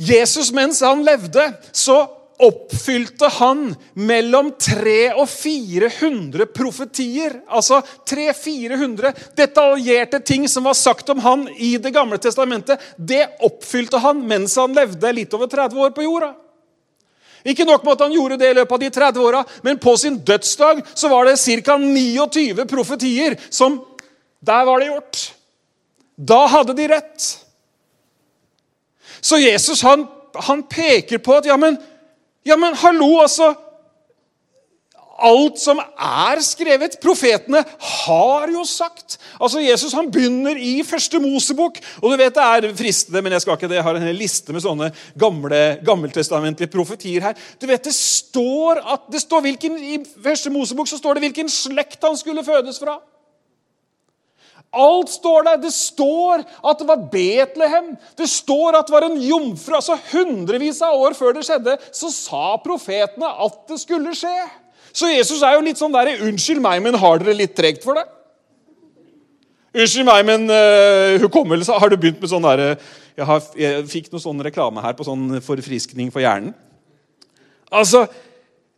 Jesus, 0.00 0.48
mens 0.56 0.78
han 0.80 1.02
levde, 1.04 1.42
så 1.76 1.98
oppfylte 2.40 3.28
han 3.36 3.74
mellom 4.00 4.52
300 4.56 5.18
og 5.20 5.28
400 5.28 6.46
profetier. 6.56 7.34
Altså 7.52 7.82
300-400 8.08 9.12
detaljerte 9.36 10.22
ting 10.24 10.46
som 10.48 10.64
var 10.64 10.78
sagt 10.78 11.10
om 11.12 11.20
han 11.24 11.44
i 11.56 11.74
Det 11.76 11.92
gamle 11.92 12.18
testamentet. 12.18 12.80
Det 12.96 13.26
oppfylte 13.44 14.00
han 14.00 14.24
mens 14.26 14.56
han 14.56 14.72
levde 14.76 15.12
litt 15.12 15.36
over 15.36 15.50
30 15.52 15.84
år 15.84 15.92
på 15.96 16.06
jorda. 16.06 16.32
Ikke 17.44 17.64
nok 17.64 17.84
med 17.84 17.92
at 17.92 18.04
han 18.06 18.14
gjorde 18.14 18.36
det 18.40 18.50
i 18.50 18.56
løpet 18.58 18.74
av 18.76 18.82
de 18.82 18.90
30 18.90 19.20
åra, 19.24 19.44
men 19.62 19.78
på 19.80 19.94
sin 19.96 20.18
dødsdag 20.24 20.82
så 20.94 21.08
var 21.08 21.28
det 21.28 21.38
ca. 21.40 21.76
29 21.78 22.66
profetier 22.68 23.38
som 23.50 23.80
Der 24.40 24.64
var 24.64 24.80
det 24.80 24.86
gjort. 24.86 25.18
Da 26.16 26.46
hadde 26.48 26.72
de 26.72 26.86
rett. 26.88 27.24
Så 29.20 29.36
Jesus 29.36 29.82
han, 29.84 30.06
han 30.34 30.62
peker 30.62 31.20
på 31.20 31.34
at 31.36 31.48
ja 31.48 31.56
men, 31.60 31.76
ja, 32.42 32.56
men 32.56 32.74
hallo, 32.74 33.18
altså 33.20 33.52
alt 35.20 35.60
som 35.60 35.80
er 35.80 36.40
skrevet. 36.44 36.96
Profetene 37.02 37.62
har 38.04 38.52
jo 38.52 38.64
sagt. 38.68 39.18
Altså 39.40 39.62
Jesus 39.62 39.94
han 39.96 40.10
begynner 40.12 40.58
i 40.58 40.80
første 40.86 41.20
Mosebok. 41.22 41.80
Og 42.00 42.12
du 42.12 42.16
vet 42.20 42.36
det 42.36 42.46
er 42.46 42.68
fristende, 42.76 43.22
men 43.24 43.36
jeg 43.36 43.44
skal 43.44 43.58
ikke 43.58 43.70
det. 43.70 43.80
Jeg 43.80 43.86
har 43.88 44.00
en 44.00 44.10
liste 44.16 44.56
med 44.56 44.64
sånne 44.64 44.90
gamle, 45.20 45.62
gammeltestamentlige 45.86 46.72
profetier 46.72 47.30
her. 47.30 47.46
Du 47.60 47.68
vet 47.70 47.84
Det 47.84 47.94
står 47.96 48.82
at 48.84 49.08
det 49.12 49.22
står 49.22 49.46
hvilken, 49.46 49.78
I 49.78 50.02
første 50.22 50.52
Mosebok 50.52 50.88
så 50.88 50.98
står 51.00 51.16
det 51.16 51.28
hvilken 51.28 51.48
slekt 51.52 52.04
han 52.04 52.18
skulle 52.18 52.44
fødes 52.44 52.78
fra. 52.80 53.00
Alt 54.70 55.10
står 55.10 55.42
der. 55.48 55.56
Det 55.64 55.72
står 55.74 56.44
at 56.46 56.78
det 56.78 56.86
var 56.86 57.06
Betlehem. 57.10 57.96
Det 58.18 58.28
står 58.30 58.78
at 58.78 58.86
det 58.86 58.94
var 58.94 59.08
en 59.08 59.18
jomfru. 59.22 59.74
altså 59.74 59.98
Hundrevis 60.12 60.82
av 60.86 60.94
år 60.94 61.16
før 61.18 61.34
det 61.34 61.46
skjedde, 61.48 61.76
så 61.92 62.10
sa 62.14 62.56
profetene 62.62 63.30
at 63.46 63.64
det 63.68 63.80
skulle 63.82 64.14
skje. 64.14 64.36
Så 64.92 65.10
Jesus 65.12 65.42
er 65.46 65.56
jo 65.56 65.66
litt 65.66 65.78
sånn 65.80 65.94
der 65.94 66.16
Unnskyld 66.26 66.62
meg, 66.64 66.80
men 66.82 66.98
har 66.98 67.20
dere 67.22 67.36
litt 67.38 67.54
tregt 67.58 67.84
for 67.86 67.98
det? 67.98 68.06
Unnskyld 69.76 70.08
meg, 70.08 70.24
men 70.26 70.48
uh, 70.50 71.20
hukommelse 71.22 71.76
Har 71.78 71.92
du 71.92 71.98
begynt 72.00 72.18
med 72.22 72.32
sånn 72.32 72.46
derre 72.46 72.72
jeg, 73.20 73.46
jeg, 73.60 73.84
fikk 73.90 74.10
noe 74.10 74.22
sånn 74.22 74.42
reklame 74.42 74.82
her 74.82 74.96
på 74.96 75.04
sånn 75.04 75.42
forfriskning 75.44 76.08
for 76.14 76.22
hjernen. 76.24 76.54
Altså, 77.68 78.06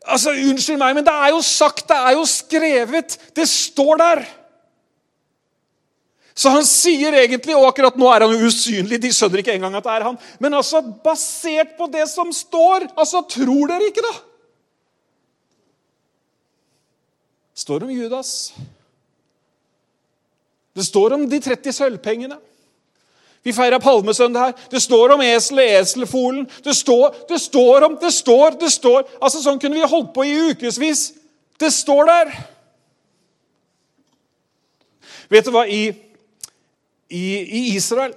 altså, 0.02 0.32
Unnskyld 0.34 0.80
meg, 0.80 0.96
men 0.98 1.06
det 1.06 1.14
er 1.14 1.30
jo 1.30 1.42
sagt, 1.46 1.84
det 1.92 1.98
er 1.98 2.16
jo 2.16 2.24
skrevet. 2.26 3.14
Det 3.36 3.46
står 3.46 4.00
der. 4.00 4.24
Så 6.34 6.50
han 6.50 6.64
sier 6.66 7.14
egentlig, 7.20 7.54
og 7.54 7.68
akkurat 7.68 7.96
nå 8.00 8.08
er 8.08 8.24
han 8.24 8.34
jo 8.34 8.48
usynlig, 8.48 8.98
de 9.00 9.12
skjønner 9.12 9.42
ikke 9.42 9.54
engang 9.54 9.76
at 9.78 9.86
det 9.86 9.94
er 9.94 10.06
han, 10.08 10.20
men 10.40 10.56
altså, 10.56 10.80
basert 11.04 11.76
på 11.78 11.88
det 11.92 12.06
som 12.10 12.32
står, 12.32 12.88
altså, 12.96 13.20
tror 13.30 13.68
dere 13.70 13.90
ikke, 13.92 14.04
da? 14.04 14.14
Det 14.16 14.30
står 17.54 17.84
om 17.84 17.90
Judas. 17.90 18.54
Det 20.72 20.84
står 20.84 21.12
om 21.12 21.28
de 21.28 21.40
30 21.40 21.72
sølvpengene. 21.72 22.38
Vi 23.42 23.52
feira 23.52 23.80
palmesøndag 23.82 24.40
her. 24.40 24.54
Det 24.70 24.80
står 24.80 25.16
om 25.16 25.20
eselet, 25.20 25.80
eselfolen. 25.80 26.46
Det 26.62 26.74
står, 26.74 27.16
det 27.28 27.40
står 27.42 27.82
om 27.82 27.98
Det 28.00 28.12
står, 28.14 28.50
det 28.60 28.70
står. 28.70 29.02
Altså 29.20 29.42
Sånn 29.42 29.58
kunne 29.58 29.80
vi 29.80 29.88
holdt 29.88 30.12
på 30.14 30.24
i 30.24 30.36
ukevis. 30.52 31.10
Det 31.58 31.72
står 31.74 32.06
der. 32.06 32.30
Vet 35.32 35.48
du 35.48 35.50
hva? 35.54 35.64
I, 35.66 35.90
i, 37.08 37.24
I, 37.42 37.62
Israel 37.76 38.14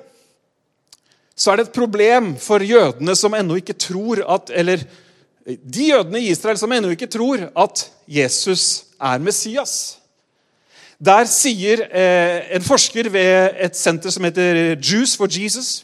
så 1.35 1.51
er 1.51 1.59
det 1.59 1.65
et 1.65 1.75
problem 1.75 2.29
for 2.39 2.63
jødene 2.63 3.11
som 3.19 3.33
ennå 3.35 3.57
ikke 3.59 3.75
tror 3.75 4.21
at 4.23 4.53
Eller 4.55 4.85
de 5.43 5.89
jødene 5.89 6.21
i 6.21 6.29
Israel 6.31 6.57
som 6.57 6.71
ennå 6.71 6.93
ikke 6.95 7.09
tror 7.11 7.49
at 7.51 7.81
Jesus 8.07 8.84
er 9.01 9.23
Messias. 9.23 9.97
Der 11.05 11.27
sier 11.27 11.83
eh, 11.91 12.55
en 12.55 12.63
forsker 12.63 13.09
ved 13.11 13.57
et 13.65 13.75
senter 13.75 14.13
som 14.13 14.23
heter 14.23 14.77
Juice 14.79 15.17
for 15.17 15.27
Jesus 15.27 15.83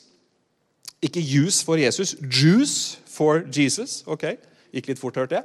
Ikke 1.02 1.20
Juice 1.20 1.66
for 1.66 1.76
Jesus, 1.76 2.16
Juice 2.22 2.98
for 3.10 3.42
Jesus. 3.52 4.04
Ok, 4.08 4.24
Gikk 4.72 4.88
litt 4.88 5.02
fort, 5.02 5.18
hørte 5.20 5.36
jeg. 5.36 5.44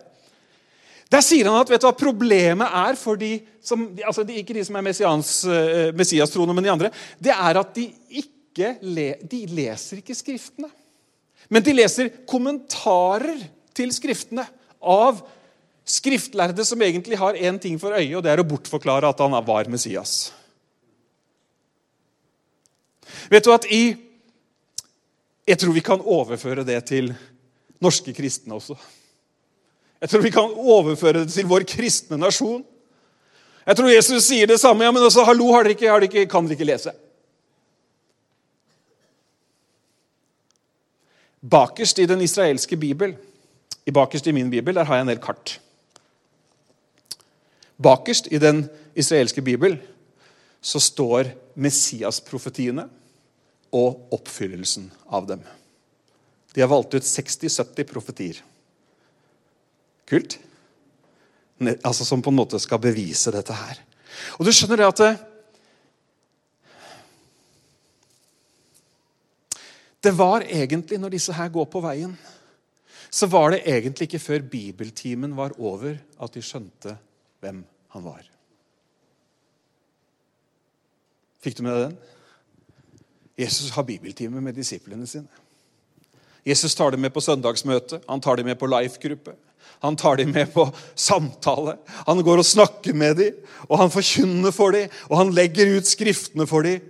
Der 1.11 1.23
sier 1.23 1.47
han 1.47 1.61
at 1.61 1.71
vet 1.71 1.83
du 1.83 1.87
hva 1.87 1.95
problemet 1.99 2.67
er 2.67 2.99
for 2.99 3.19
de 3.19 3.39
som 3.63 3.85
altså 4.05 4.25
Ikke 4.31 4.55
de 4.55 4.65
som 4.67 4.79
er 4.79 4.87
eh, 4.87 5.93
messias-troende, 5.95 6.55
men 6.55 6.65
de 6.65 6.71
andre. 6.71 6.91
Det 7.19 7.33
er 7.33 7.59
at 7.59 7.75
de 7.75 7.89
ikke 8.23 8.77
le, 8.83 9.15
de 9.23 9.47
leser 9.51 10.03
ikke 10.03 10.15
Skriftene. 10.15 10.71
Men 11.49 11.63
de 11.63 11.75
leser 11.75 12.11
kommentarer 12.27 13.47
til 13.75 13.93
Skriftene 13.95 14.47
av 14.83 15.23
skriftlærde 15.87 16.65
som 16.67 16.83
egentlig 16.83 17.19
har 17.19 17.39
én 17.39 17.61
ting 17.63 17.79
for 17.81 17.95
øye, 17.95 18.17
og 18.17 18.25
det 18.25 18.33
er 18.33 18.43
å 18.43 18.49
bortforklare 18.49 19.09
at 19.09 19.23
han 19.23 19.37
var 19.47 19.71
Messias. 19.71 20.33
Vet 23.31 23.45
du 23.47 23.53
at 23.55 23.67
i 23.71 24.03
Jeg 25.47 25.61
tror 25.63 25.73
vi 25.73 25.81
kan 25.81 26.01
overføre 26.03 26.65
det 26.67 26.81
til 26.89 27.13
norske 27.79 28.11
kristne 28.11 28.57
også. 28.57 28.75
Jeg 30.01 30.11
tror 30.11 30.23
vi 30.25 30.33
kan 30.35 30.51
overføre 30.51 31.23
det 31.23 31.31
til 31.31 31.47
vår 31.47 31.63
kristne 31.71 32.19
nasjon. 32.19 32.65
Jeg 33.67 33.79
tror 33.79 33.93
Jesus 33.93 34.27
sier 34.27 34.51
det 34.51 34.59
samme. 34.59 34.83
ja, 34.83 34.91
men 34.91 35.03
også, 35.03 35.23
hallo, 35.23 35.53
har 35.55 35.63
dere 35.63 35.77
ikke, 35.77 35.91
har 35.91 36.03
dere 36.03 36.11
ikke, 36.11 36.31
kan 36.31 36.49
dere 36.49 36.59
ikke 36.59 36.67
lese? 36.67 36.93
Bakerst 41.47 41.99
i 42.03 42.09
den 42.11 42.21
israelske 42.27 42.77
bibel, 42.77 43.15
i 43.87 43.95
bakerst 43.95 44.27
i 44.27 44.35
min 44.35 44.51
bibel, 44.51 44.75
der 44.75 44.85
har 44.85 44.99
jeg 44.99 45.07
en 45.07 45.15
del 45.15 45.23
kart. 45.23 45.61
Bakerst 47.77 48.31
i 48.33 48.41
den 48.41 48.65
israelske 48.97 49.43
bibel 49.45 49.77
så 50.65 50.81
står 50.81 51.31
Messias-profetiene 51.61 52.87
og 53.77 54.15
oppfyllelsen 54.17 54.89
av 55.13 55.29
dem. 55.29 55.43
De 56.55 56.63
har 56.65 56.71
valgt 56.73 56.97
ut 56.97 57.05
60-70 57.05 57.89
profetier. 57.91 58.41
Kult? 60.09 60.39
Altså 61.85 62.05
Som 62.05 62.23
på 62.23 62.33
en 62.33 62.39
måte 62.39 62.61
skal 62.61 62.81
bevise 62.81 63.33
dette 63.33 63.53
her. 63.53 63.81
Og 64.39 64.47
du 64.47 64.53
skjønner 64.55 64.81
det 64.81 64.89
at 64.89 65.03
det, 65.03 65.13
det 70.07 70.15
var 70.17 70.45
egentlig, 70.47 71.01
når 71.03 71.17
disse 71.17 71.35
her 71.37 71.51
går 71.53 71.69
på 71.69 71.83
veien, 71.85 72.15
så 73.11 73.29
var 73.29 73.53
det 73.53 73.65
egentlig 73.67 74.09
ikke 74.09 74.23
før 74.23 74.45
bibeltimen 74.51 75.37
var 75.37 75.57
over, 75.59 75.97
at 76.21 76.35
de 76.35 76.43
skjønte 76.45 76.97
hvem 77.47 77.63
han 77.95 78.05
var. 78.05 78.27
Fikk 81.45 81.59
du 81.59 81.65
med 81.65 81.77
deg 81.77 81.89
den? 81.89 81.99
Jesus 83.37 83.71
har 83.75 83.87
bibeltime 83.87 84.43
med 84.43 84.57
disiplene 84.57 85.07
sine. 85.07 85.29
Jesus 86.47 86.75
tar 86.79 86.95
dem 86.95 87.03
med 87.03 87.13
på 87.15 87.23
søndagsmøte, 87.23 88.01
han 88.07 88.23
tar 88.23 88.39
dem 88.39 88.49
med 88.51 88.59
på 88.59 88.69
life-gruppe. 88.71 89.35
Han 89.83 89.97
tar 89.99 90.17
dem 90.17 90.31
med 90.33 90.53
på 90.55 90.65
samtale. 90.95 91.77
Han 92.07 92.23
går 92.25 92.41
og 92.41 92.49
snakker 92.49 92.95
med 92.97 93.19
dem, 93.21 93.41
og 93.69 93.81
han 93.83 93.93
forkynner 93.93 94.55
for 94.55 94.73
dem, 94.73 94.93
og 95.11 95.19
han 95.21 95.35
legger 95.37 95.75
ut 95.77 95.89
skriftene 95.91 96.47
for 96.49 96.65
dem. 96.67 96.81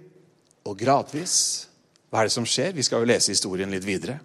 Og 0.67 0.77
gradvis 0.79 1.67
Hva 2.07 2.23
er 2.23 2.29
det 2.29 2.37
som 2.37 2.47
skjer? 2.47 2.71
Vi 2.77 2.85
skal 2.87 3.03
jo 3.03 3.09
lese 3.11 3.33
historien 3.35 3.73
litt 3.75 3.85
videre. 3.85 4.21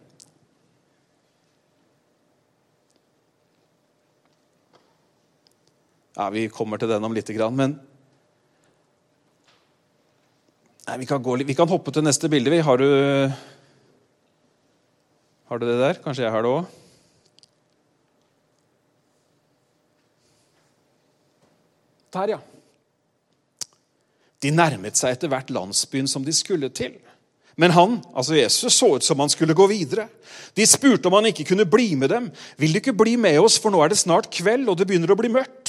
Ja, 6.17 6.29
Vi 6.29 6.49
kommer 6.49 6.77
til 6.77 6.91
den 6.91 7.03
om 7.03 7.13
lite 7.13 7.33
grann, 7.33 7.55
men 7.55 7.79
Nei, 10.81 10.97
vi, 10.97 11.05
kan 11.05 11.21
gå, 11.23 11.35
vi 11.45 11.55
kan 11.55 11.69
hoppe 11.69 11.91
til 11.93 12.03
neste 12.03 12.27
bilde. 12.27 12.57
Har 12.65 12.81
du, 12.81 12.87
har 15.47 15.59
du 15.61 15.65
det 15.69 15.77
der? 15.79 15.99
Kanskje 16.03 16.25
jeg 16.25 16.33
har 16.33 16.41
det 16.43 16.51
òg? 16.51 16.65
Der, 22.11 22.33
ja. 22.33 22.39
De 24.41 24.51
nærmet 24.51 24.99
seg 24.99 25.15
etter 25.15 25.31
hvert 25.31 25.53
landsbyen 25.53 26.09
som 26.09 26.25
de 26.25 26.33
skulle 26.35 26.73
til. 26.75 26.97
Men 27.61 27.75
han, 27.75 27.99
altså 28.17 28.35
Jesus, 28.39 28.73
så 28.73 28.95
ut 28.97 29.05
som 29.05 29.21
han 29.21 29.29
skulle 29.29 29.55
gå 29.55 29.67
videre. 29.69 30.07
De 30.57 30.65
spurte 30.67 31.07
om 31.07 31.19
han 31.19 31.29
ikke 31.29 31.45
kunne 31.51 31.67
bli 31.69 31.93
med 31.95 32.09
dem. 32.09 32.31
'Vil 32.57 32.73
du 32.73 32.81
ikke 32.81 32.97
bli 32.97 33.15
med 33.15 33.37
oss, 33.39 33.59
for 33.61 33.69
nå 33.69 33.83
er 33.83 33.93
det 33.93 34.01
snart 34.01 34.31
kveld, 34.33 34.65
og 34.67 34.79
det 34.79 34.87
begynner 34.89 35.13
å 35.13 35.19
bli 35.19 35.29
mørkt?' 35.29 35.60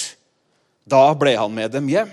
Da 0.85 1.15
ble 1.15 1.35
han 1.39 1.55
med 1.55 1.71
dem 1.75 1.89
hjem. 1.91 2.11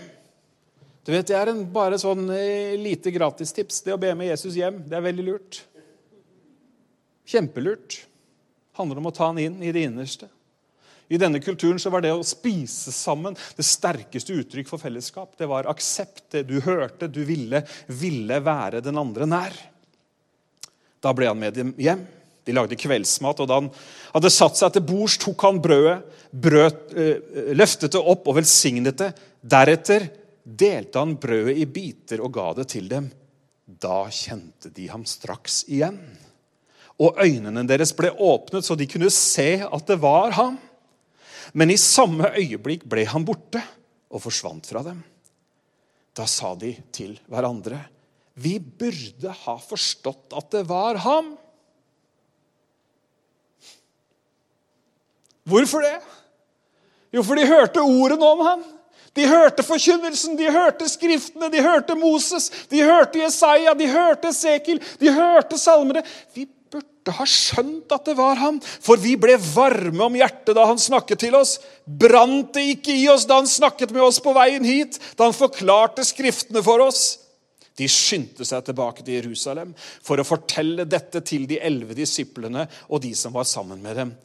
Du 1.06 1.14
vet, 1.14 1.28
Det 1.28 1.36
er 1.36 1.50
en 1.50 1.64
bare 1.74 1.98
sånn 1.98 2.28
eh, 2.30 2.76
lite 2.78 3.12
gratistips. 3.12 3.82
Det 3.82 3.96
å 3.96 4.02
be 4.02 4.12
med 4.16 4.30
Jesus 4.30 4.58
hjem, 4.60 4.84
det 4.86 4.98
er 4.98 5.06
veldig 5.06 5.26
lurt. 5.26 5.62
Kjempelurt. 7.30 8.04
Handler 8.78 9.02
om 9.02 9.10
å 9.10 9.16
ta 9.16 9.32
han 9.32 9.40
inn 9.42 9.58
i 9.64 9.74
det 9.74 9.88
innerste. 9.88 10.30
I 11.10 11.18
denne 11.18 11.42
kulturen 11.42 11.80
så 11.82 11.90
var 11.90 12.04
det 12.06 12.12
å 12.14 12.22
spise 12.26 12.94
sammen 12.94 13.34
det 13.58 13.66
sterkeste 13.66 14.36
uttrykk 14.38 14.70
for 14.70 14.82
fellesskap. 14.82 15.34
Det 15.40 15.48
var 15.50 15.66
aksept. 15.72 16.28
Det 16.30 16.44
du 16.46 16.60
hørte, 16.62 17.10
du 17.10 17.24
ville, 17.26 17.64
ville 17.88 18.38
være 18.46 18.84
den 18.86 19.02
andre 19.02 19.26
nær. 19.26 19.58
Da 21.02 21.14
ble 21.18 21.32
han 21.32 21.42
med 21.42 21.58
dem 21.58 21.74
hjem. 21.82 22.06
De 22.50 22.56
lagde 22.58 22.78
kveldsmat, 22.80 23.44
og 23.44 23.50
da 23.50 23.60
han 23.60 23.70
hadde 24.16 24.32
satt 24.34 24.58
seg 24.58 24.74
til 24.74 24.86
bords, 24.90 25.20
tok 25.22 25.46
han 25.46 25.62
brødet, 25.62 26.00
brød, 26.34 26.80
øh, 26.98 27.52
løftet 27.54 27.94
det 27.94 28.02
opp 28.02 28.26
og 28.30 28.40
velsignet 28.40 28.98
det. 28.98 29.12
Deretter 29.42 30.08
delte 30.44 31.02
han 31.02 31.14
brødet 31.22 31.60
i 31.62 31.68
biter 31.70 32.24
og 32.26 32.34
ga 32.34 32.48
det 32.58 32.70
til 32.74 32.90
dem. 32.90 33.12
Da 33.70 34.08
kjente 34.10 34.72
de 34.74 34.88
ham 34.90 35.06
straks 35.06 35.62
igjen. 35.70 36.00
Og 37.00 37.22
øynene 37.22 37.64
deres 37.70 37.94
ble 37.96 38.10
åpnet, 38.12 38.66
så 38.66 38.76
de 38.76 38.90
kunne 38.90 39.12
se 39.14 39.62
at 39.64 39.86
det 39.88 40.00
var 40.02 40.34
ham. 40.40 40.58
Men 41.54 41.72
i 41.72 41.78
samme 41.80 42.34
øyeblikk 42.34 42.84
ble 42.90 43.06
han 43.10 43.26
borte 43.26 43.62
og 44.10 44.26
forsvant 44.26 44.68
fra 44.70 44.84
dem. 44.86 45.00
Da 46.18 46.26
sa 46.28 46.56
de 46.60 46.74
til 46.92 47.16
hverandre, 47.30 47.80
'Vi 48.40 48.60
burde 48.60 49.32
ha 49.32 49.56
forstått 49.58 50.34
at 50.36 50.52
det 50.52 50.68
var 50.68 50.96
ham.' 51.04 51.38
Hvorfor 55.50 55.84
det? 55.86 55.96
Jo, 57.16 57.24
for 57.26 57.40
de 57.40 57.48
hørte 57.50 57.82
ordene 57.82 58.26
om 58.26 58.46
ham. 58.46 58.68
De 59.18 59.26
hørte 59.28 59.66
forkynnelsen, 59.66 60.38
de 60.38 60.52
hørte 60.54 60.86
skriftene, 60.90 61.50
de 61.52 61.64
hørte 61.66 61.96
Moses, 61.98 62.50
de 62.70 62.84
hørte 62.86 63.24
Jesaja, 63.24 63.74
de 63.74 63.90
hørte 63.90 64.30
Esekiel, 64.30 64.82
de 65.02 65.14
hørte 65.14 65.58
salmene. 65.58 66.04
Vi 66.36 66.46
burde 66.70 67.16
ha 67.18 67.26
skjønt 67.28 67.90
at 67.96 68.06
det 68.06 68.16
var 68.20 68.38
ham, 68.38 68.60
for 68.62 69.02
vi 69.02 69.16
ble 69.20 69.40
varme 69.42 70.06
om 70.06 70.20
hjertet 70.20 70.54
da 70.56 70.68
han 70.70 70.82
snakket 70.82 71.24
til 71.26 71.40
oss. 71.40 71.58
Brant 71.84 72.54
det 72.56 72.68
ikke 72.76 72.94
i 72.94 73.08
oss 73.10 73.26
da 73.28 73.42
han 73.42 73.50
snakket 73.50 73.96
med 73.96 74.06
oss 74.06 74.22
på 74.22 74.36
veien 74.38 74.68
hit, 74.68 75.02
da 75.18 75.26
han 75.28 75.36
forklarte 75.36 76.06
skriftene 76.06 76.64
for 76.64 76.86
oss? 76.86 77.18
De 77.80 77.88
skyndte 77.90 78.46
seg 78.46 78.62
tilbake 78.68 79.02
til 79.02 79.22
Jerusalem 79.22 79.74
for 80.06 80.20
å 80.20 80.28
fortelle 80.28 80.86
dette 80.86 81.24
til 81.26 81.48
de 81.50 81.62
elleve 81.64 81.96
disiplene 81.98 82.68
og 82.90 83.02
de 83.06 83.16
som 83.18 83.34
var 83.34 83.48
sammen 83.48 83.82
med 83.82 84.04
dem. 84.04 84.18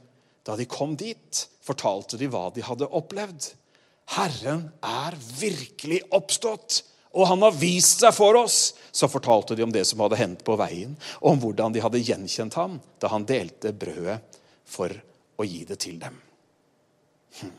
Da 0.44 0.56
de 0.56 0.66
kom 0.68 0.92
dit, 1.00 1.44
fortalte 1.64 2.18
de 2.20 2.28
hva 2.28 2.50
de 2.52 2.64
hadde 2.64 2.88
opplevd. 2.92 3.52
Herren 4.14 4.66
er 4.84 5.16
virkelig 5.40 6.02
oppstått, 6.12 6.82
og 7.14 7.28
han 7.30 7.44
har 7.46 7.56
vist 7.56 8.02
seg 8.04 8.12
for 8.16 8.36
oss. 8.36 8.74
Så 8.92 9.08
fortalte 9.08 9.56
de 9.56 9.64
om 9.64 9.72
det 9.72 9.86
som 9.88 10.02
hadde 10.04 10.18
hendt 10.20 10.44
på 10.44 10.58
veien, 10.60 10.92
og 11.22 11.32
om 11.32 11.42
hvordan 11.46 11.74
de 11.74 11.82
hadde 11.84 12.02
gjenkjent 12.04 12.58
ham 12.60 12.78
da 13.00 13.10
han 13.14 13.26
delte 13.28 13.72
brødet 13.72 14.20
for 14.68 14.92
å 15.40 15.46
gi 15.48 15.62
det 15.68 15.78
til 15.82 15.96
dem. 16.02 16.18
Hm. 17.40 17.54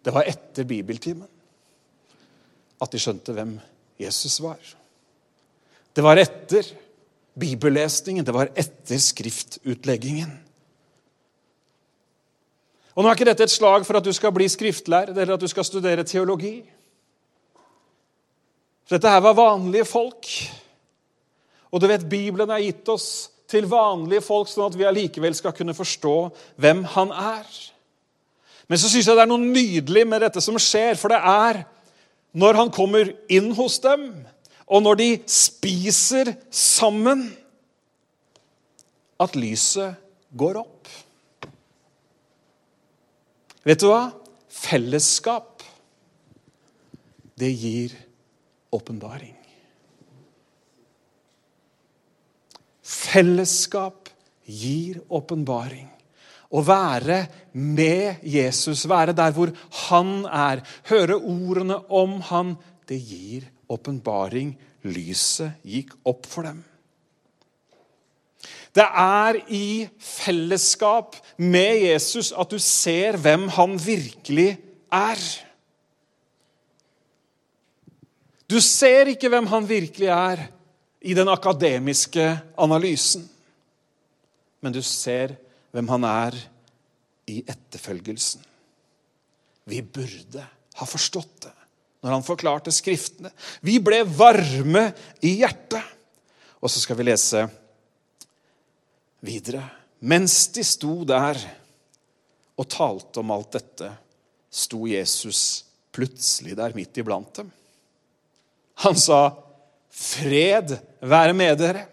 Det 0.00 0.12
var 0.16 0.28
etter 0.28 0.68
bibeltimen 0.68 1.28
at 2.80 2.92
de 2.92 3.00
skjønte 3.00 3.34
hvem 3.36 3.56
Jesus 4.00 4.38
var. 4.40 4.60
Det 5.92 6.04
var 6.04 6.20
etter 6.20 6.68
bibellesningen, 7.40 8.26
det 8.26 8.34
var 8.36 8.52
etter 8.58 9.00
skriftutleggingen. 9.00 10.32
Og 12.94 13.04
Nå 13.04 13.10
er 13.10 13.16
ikke 13.16 13.30
dette 13.30 13.46
et 13.46 13.52
slag 13.52 13.86
for 13.86 13.96
at 13.96 14.04
du 14.04 14.12
skal 14.12 14.32
bli 14.34 14.48
skriftlærer 14.50 15.14
eller 15.14 15.36
at 15.36 15.42
du 15.42 15.48
skal 15.48 15.64
studere 15.64 16.04
teologi. 16.04 16.58
Dette 18.90 19.08
her 19.08 19.22
var 19.22 19.38
vanlige 19.38 19.86
folk. 19.86 20.26
Og 21.70 21.80
du 21.80 21.86
vet, 21.86 22.08
Bibelen 22.10 22.50
er 22.50 22.64
gitt 22.64 22.88
oss 22.90 23.30
til 23.50 23.66
vanlige 23.70 24.22
folk, 24.22 24.50
sånn 24.50 24.68
at 24.70 24.78
vi 24.78 24.86
allikevel 24.86 25.34
skal 25.38 25.54
kunne 25.54 25.74
forstå 25.74 26.16
hvem 26.60 26.82
han 26.96 27.14
er. 27.14 27.46
Men 28.70 28.78
så 28.78 28.90
syns 28.90 29.08
jeg 29.08 29.18
det 29.18 29.24
er 29.24 29.30
noe 29.30 29.42
nydelig 29.42 30.04
med 30.06 30.22
dette 30.26 30.42
som 30.42 30.58
skjer, 30.60 30.98
for 30.98 31.14
det 31.14 31.18
er 31.18 31.64
når 32.38 32.58
han 32.58 32.74
kommer 32.74 33.10
inn 33.30 33.50
hos 33.58 33.80
dem, 33.82 34.10
og 34.70 34.84
når 34.84 35.00
de 35.00 35.08
spiser 35.26 36.30
sammen, 36.54 37.26
at 39.20 39.34
lyset 39.36 39.98
går 40.38 40.60
opp. 40.62 40.88
Vet 43.66 43.82
du 43.82 43.90
hva? 43.90 44.06
Fellesskap, 44.48 45.64
det 47.40 47.50
gir 47.50 47.98
åpenbaring. 48.72 49.34
Fellesskap 52.80 54.08
gir 54.46 55.02
åpenbaring. 55.10 55.88
Å 56.50 56.62
være 56.66 57.20
med 57.54 58.24
Jesus, 58.26 58.86
være 58.90 59.14
der 59.14 59.34
hvor 59.34 59.52
han 59.86 60.24
er, 60.26 60.64
høre 60.90 61.18
ordene 61.18 61.78
om 61.94 62.18
han, 62.30 62.56
det 62.88 62.98
gir 62.98 63.42
åpenbaring. 63.44 63.59
Lyset 64.80 65.60
gikk 65.66 65.92
opp 66.08 66.26
for 66.28 66.46
dem. 66.48 66.62
Det 68.70 68.86
er 68.86 69.40
i 69.50 69.88
fellesskap 69.98 71.18
med 71.42 71.82
Jesus 71.82 72.30
at 72.32 72.52
du 72.52 72.58
ser 72.62 73.18
hvem 73.18 73.48
han 73.56 73.74
virkelig 73.82 74.54
er. 74.94 75.24
Du 78.50 78.60
ser 78.62 79.10
ikke 79.10 79.30
hvem 79.30 79.50
han 79.50 79.68
virkelig 79.68 80.10
er 80.14 80.46
i 81.00 81.14
den 81.16 81.28
akademiske 81.32 82.26
analysen, 82.60 83.24
men 84.60 84.74
du 84.74 84.82
ser 84.84 85.34
hvem 85.74 85.88
han 85.90 86.06
er 86.06 86.36
i 87.30 87.40
etterfølgelsen. 87.42 88.42
Vi 89.70 89.82
burde 89.82 90.44
ha 90.80 90.86
forstått 90.88 91.46
det 91.46 91.59
når 92.00 92.16
han 92.16 92.24
forklarte 92.24 92.72
Skriftene. 92.72 93.32
Vi 93.64 93.78
ble 93.82 94.02
varme 94.04 94.90
i 95.24 95.36
hjertet. 95.40 95.84
Og 96.60 96.72
så 96.72 96.82
skal 96.82 96.98
vi 96.98 97.08
lese 97.08 97.46
videre. 99.24 99.62
Mens 100.00 100.46
de 100.54 100.64
sto 100.64 101.02
der 101.08 101.40
og 102.60 102.68
talte 102.68 103.22
om 103.22 103.32
alt 103.32 103.56
dette, 103.56 103.88
sto 104.52 104.84
Jesus 104.88 105.64
plutselig 105.94 106.56
der 106.58 106.74
midt 106.76 107.00
iblant 107.00 107.40
dem. 107.40 107.48
Han 108.84 108.96
sa, 108.96 109.30
Fred 109.90 110.76
være 111.04 111.34
med 111.36 111.58
dere. 111.60 111.86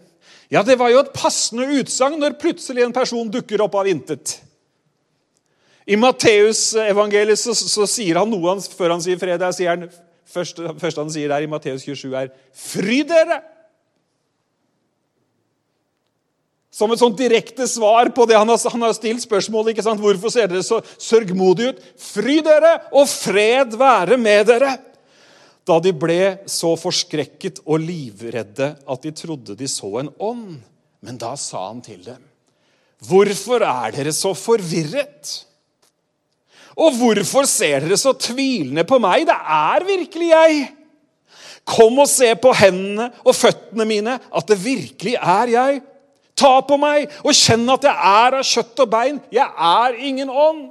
Ja, 0.52 0.62
det 0.64 0.78
var 0.80 0.92
jo 0.94 1.02
et 1.02 1.16
passende 1.16 1.68
utsagn 1.80 2.20
når 2.22 2.38
plutselig 2.40 2.86
en 2.86 2.96
person 2.96 3.32
dukker 3.32 3.64
opp 3.66 3.76
av 3.80 3.90
intet. 3.92 4.38
I 5.88 5.96
Matteusevangeliet 5.96 7.40
så, 7.40 7.54
så 7.56 7.86
sier 7.88 8.20
han 8.20 8.32
noe 8.32 8.58
før 8.76 8.98
han 8.98 9.04
sier 9.04 9.20
fred. 9.20 9.40
Det 9.40 9.68
han, 9.70 9.86
første 10.28 11.00
han 11.00 11.14
sier 11.14 11.32
der 11.32 11.46
i 11.46 11.50
Matteus 11.50 11.86
27, 11.88 12.12
er 12.12 12.34
'Fry 12.52 13.04
dere'. 13.08 13.40
Som 16.78 16.92
et 16.94 17.02
sånt 17.02 17.18
direkte 17.18 17.66
svar 17.66 18.12
på 18.14 18.28
det 18.30 18.38
han 18.38 18.50
har, 18.52 18.60
han 18.70 18.84
har 18.86 18.94
stilt 18.94 19.24
spørsmålet. 19.24 19.72
ikke 19.74 19.86
sant? 19.88 20.02
Hvorfor 20.04 20.30
ser 20.30 20.52
dere 20.52 20.62
så 20.62 20.84
sørgmodige 21.02 21.74
ut? 21.74 21.80
Fry 21.98 22.38
dere, 22.46 22.76
og 22.92 23.08
fred 23.10 23.74
være 23.80 24.18
med 24.22 24.46
dere! 24.52 24.76
Da 25.68 25.80
de 25.84 25.92
ble 25.92 26.38
så 26.46 26.76
forskrekket 26.80 27.64
og 27.66 27.82
livredde 27.82 28.76
at 28.78 29.04
de 29.04 29.12
trodde 29.12 29.56
de 29.58 29.68
så 29.68 29.90
en 30.00 30.14
ånd. 30.20 30.62
Men 31.02 31.18
da 31.18 31.34
sa 31.36 31.68
han 31.68 31.82
til 31.82 32.04
dem, 32.06 32.22
Hvorfor 33.08 33.62
er 33.62 33.92
dere 33.94 34.14
så 34.14 34.34
forvirret? 34.34 35.47
Og 36.78 36.98
hvorfor 37.00 37.48
ser 37.50 37.82
dere 37.86 37.98
så 37.98 38.14
tvilende 38.14 38.86
på 38.88 39.00
meg? 39.02 39.26
Det 39.26 39.36
er 39.38 39.86
virkelig 39.88 40.30
jeg. 40.30 40.64
Kom 41.68 42.00
og 42.00 42.08
se 42.10 42.30
på 42.40 42.54
hendene 42.56 43.10
og 43.26 43.36
føttene 43.36 43.88
mine, 43.90 44.16
at 44.16 44.48
det 44.48 44.60
virkelig 44.62 45.18
er 45.18 45.54
jeg. 45.56 45.82
Ta 46.38 46.60
på 46.62 46.78
meg 46.80 47.10
og 47.26 47.34
kjenn 47.36 47.66
at 47.74 47.88
jeg 47.88 48.10
er 48.14 48.38
av 48.38 48.46
kjøtt 48.46 48.84
og 48.86 48.92
bein. 48.94 49.20
Jeg 49.34 49.48
er 49.48 49.98
ingen 50.06 50.30
ånd. 50.30 50.68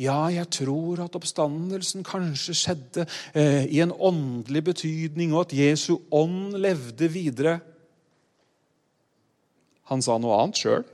Ja, 0.00 0.30
jeg 0.32 0.46
tror 0.52 1.02
at 1.04 1.16
oppstandelsen 1.16 2.04
kanskje 2.06 2.54
skjedde 2.56 3.04
eh, 3.36 3.66
i 3.68 3.82
en 3.84 3.92
åndelig 3.92 4.62
betydning, 4.70 5.34
og 5.34 5.48
at 5.48 5.56
Jesu 5.58 5.98
ånd 6.08 6.54
levde 6.56 7.08
videre. 7.12 7.58
Han 9.92 10.00
sa 10.04 10.16
noe 10.16 10.38
annet 10.40 10.60
sjøl. 10.60 10.86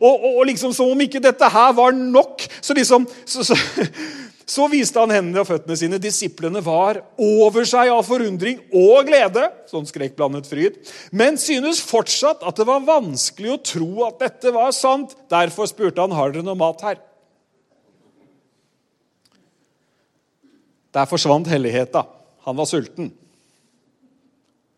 Og, 0.00 0.12
og, 0.12 0.30
og, 0.34 0.44
liksom 0.48 0.74
som 0.76 0.92
om 0.92 1.02
ikke 1.04 1.22
dette 1.22 1.48
her 1.52 1.74
var 1.76 1.94
nok, 1.96 2.44
så 2.60 2.76
liksom 2.76 3.06
så, 3.24 3.44
så, 3.46 3.56
så, 4.56 4.68
viste 4.72 5.00
han 5.00 5.14
hendene 5.14 5.42
og 5.42 5.48
føttene 5.48 5.78
sine. 5.78 6.00
Disiplene 6.02 6.62
var 6.64 7.00
over 7.22 7.66
seg 7.68 7.92
av 7.94 8.04
forundring 8.06 8.60
og 8.70 9.08
glede, 9.08 9.48
sånn 9.70 9.88
skrekkblandet 9.88 10.48
fryd, 10.50 10.78
men 11.16 11.40
synes 11.40 11.82
fortsatt 11.84 12.44
at 12.46 12.60
det 12.60 12.68
var 12.68 12.86
vanskelig 12.86 13.54
å 13.54 13.60
tro 13.72 13.90
at 14.08 14.22
dette 14.22 14.54
var 14.54 14.72
sant. 14.76 15.16
Derfor 15.32 15.70
spurte 15.70 16.04
han 16.04 16.16
har 16.16 16.34
dere 16.34 16.46
noe 16.46 16.58
mat 16.58 16.84
her. 16.86 17.02
Der 20.96 21.08
forsvant 21.10 21.48
helligheta. 21.52 22.06
Han 22.46 22.56
var 22.56 22.68
sulten. 22.70 23.10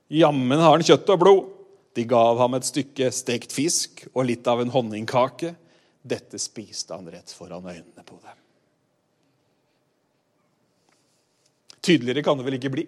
Jammen 0.08 0.58
har 0.58 0.72
han 0.72 0.86
kjøtt 0.86 1.10
og 1.12 1.20
blod. 1.20 1.54
De 1.98 2.04
gav 2.06 2.38
ham 2.38 2.54
et 2.54 2.66
stykke 2.66 3.08
stekt 3.10 3.50
fisk 3.50 4.04
og 4.12 4.28
litt 4.28 4.46
av 4.46 4.60
en 4.62 4.70
honningkake. 4.70 5.50
Dette 6.06 6.38
spiste 6.38 6.94
han 6.94 7.08
rett 7.10 7.32
foran 7.34 7.66
øynene 7.66 8.04
på 8.06 8.14
dem. 8.22 8.36
Tydeligere 11.82 12.22
kan 12.22 12.38
det 12.38 12.46
vel 12.46 12.58
ikke 12.58 12.70
bli? 12.70 12.84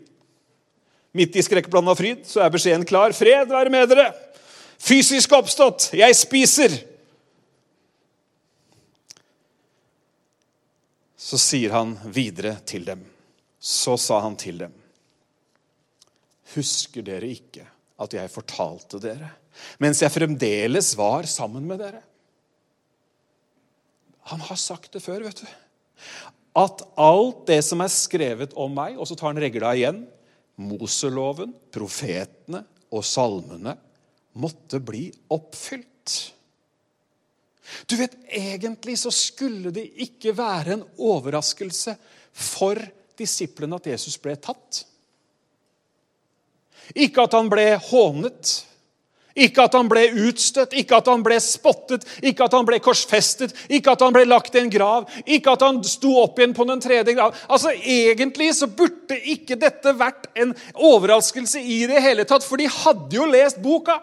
Midt 1.18 1.34
i 1.34 1.42
skrekkblanda 1.42 1.96
fryd 1.98 2.22
så 2.28 2.44
er 2.44 2.52
beskjeden 2.54 2.86
klar. 2.86 3.10
Fred 3.16 3.50
være 3.50 3.72
med 3.74 3.90
dere! 3.90 4.12
Fysisk 4.78 5.34
oppstått! 5.34 5.88
Jeg 5.98 6.14
spiser! 6.14 6.78
Så 11.18 11.40
sier 11.40 11.74
han 11.74 11.96
videre 12.14 12.54
til 12.62 12.86
dem. 12.86 13.02
Så 13.58 13.98
sa 13.98 14.22
han 14.22 14.38
til 14.38 14.62
dem. 14.62 14.78
Husker 16.54 17.02
dere 17.06 17.34
ikke 17.34 17.66
at 18.00 18.16
jeg 18.16 18.32
fortalte 18.32 19.00
dere 19.02 19.34
mens 19.82 20.00
jeg 20.00 20.12
fremdeles 20.14 20.92
var 20.96 21.26
sammen 21.28 21.66
med 21.68 21.82
dere? 21.82 22.00
Han 24.30 24.42
har 24.46 24.58
sagt 24.60 24.94
det 24.94 25.02
før, 25.02 25.24
vet 25.26 25.42
du. 25.42 25.50
At 26.60 26.82
alt 26.98 27.44
det 27.50 27.60
som 27.66 27.82
er 27.82 27.92
skrevet 27.92 28.54
om 28.58 28.72
meg, 28.74 28.96
og 28.98 29.08
så 29.08 29.16
tar 29.18 29.32
han 29.32 29.42
regla 29.42 29.74
igjen 29.76 30.04
Moseloven, 30.60 31.54
profetene 31.72 32.62
og 32.92 33.04
salmene, 33.06 33.74
måtte 34.36 34.80
bli 34.84 35.06
oppfylt. 35.32 36.16
Du 37.88 37.96
vet, 37.98 38.16
Egentlig 38.30 38.98
så 39.00 39.12
skulle 39.14 39.72
det 39.74 39.86
ikke 40.04 40.34
være 40.36 40.76
en 40.76 40.84
overraskelse 41.00 41.96
for 42.30 42.78
disiplene 43.18 43.78
at 43.80 43.88
Jesus 43.90 44.18
ble 44.22 44.36
tatt. 44.38 44.84
Ikke 46.94 47.26
at 47.26 47.36
han 47.36 47.50
ble 47.52 47.66
hånet, 47.90 48.56
ikke 49.40 49.64
at 49.64 49.76
han 49.78 49.88
ble 49.90 50.02
utstøtt, 50.26 50.74
ikke 50.76 50.98
at 50.98 51.08
han 51.10 51.22
ble 51.24 51.36
spottet, 51.42 52.04
ikke 52.26 52.48
at 52.48 52.54
han 52.56 52.66
ble 52.66 52.80
korsfestet, 52.82 53.54
ikke 53.70 53.94
at 53.94 54.02
han 54.02 54.14
ble 54.14 54.24
lagt 54.26 54.56
i 54.58 54.62
en 54.64 54.72
grav, 54.72 55.06
ikke 55.22 55.54
at 55.54 55.64
han 55.64 55.78
sto 55.86 56.16
opp 56.24 56.40
igjen 56.40 56.54
på 56.56 56.66
den 56.68 56.82
tredje 56.82 57.14
grav. 57.14 57.36
Altså, 57.48 57.72
Egentlig 57.90 58.50
så 58.58 58.68
burde 58.68 59.16
ikke 59.32 59.58
dette 59.60 59.94
vært 59.96 60.28
en 60.38 60.54
overraskelse 60.74 61.62
i 61.62 61.84
det 61.90 62.02
hele 62.02 62.26
tatt, 62.28 62.46
for 62.46 62.60
de 62.60 62.68
hadde 62.70 63.16
jo 63.16 63.28
lest 63.30 63.62
boka. 63.62 64.00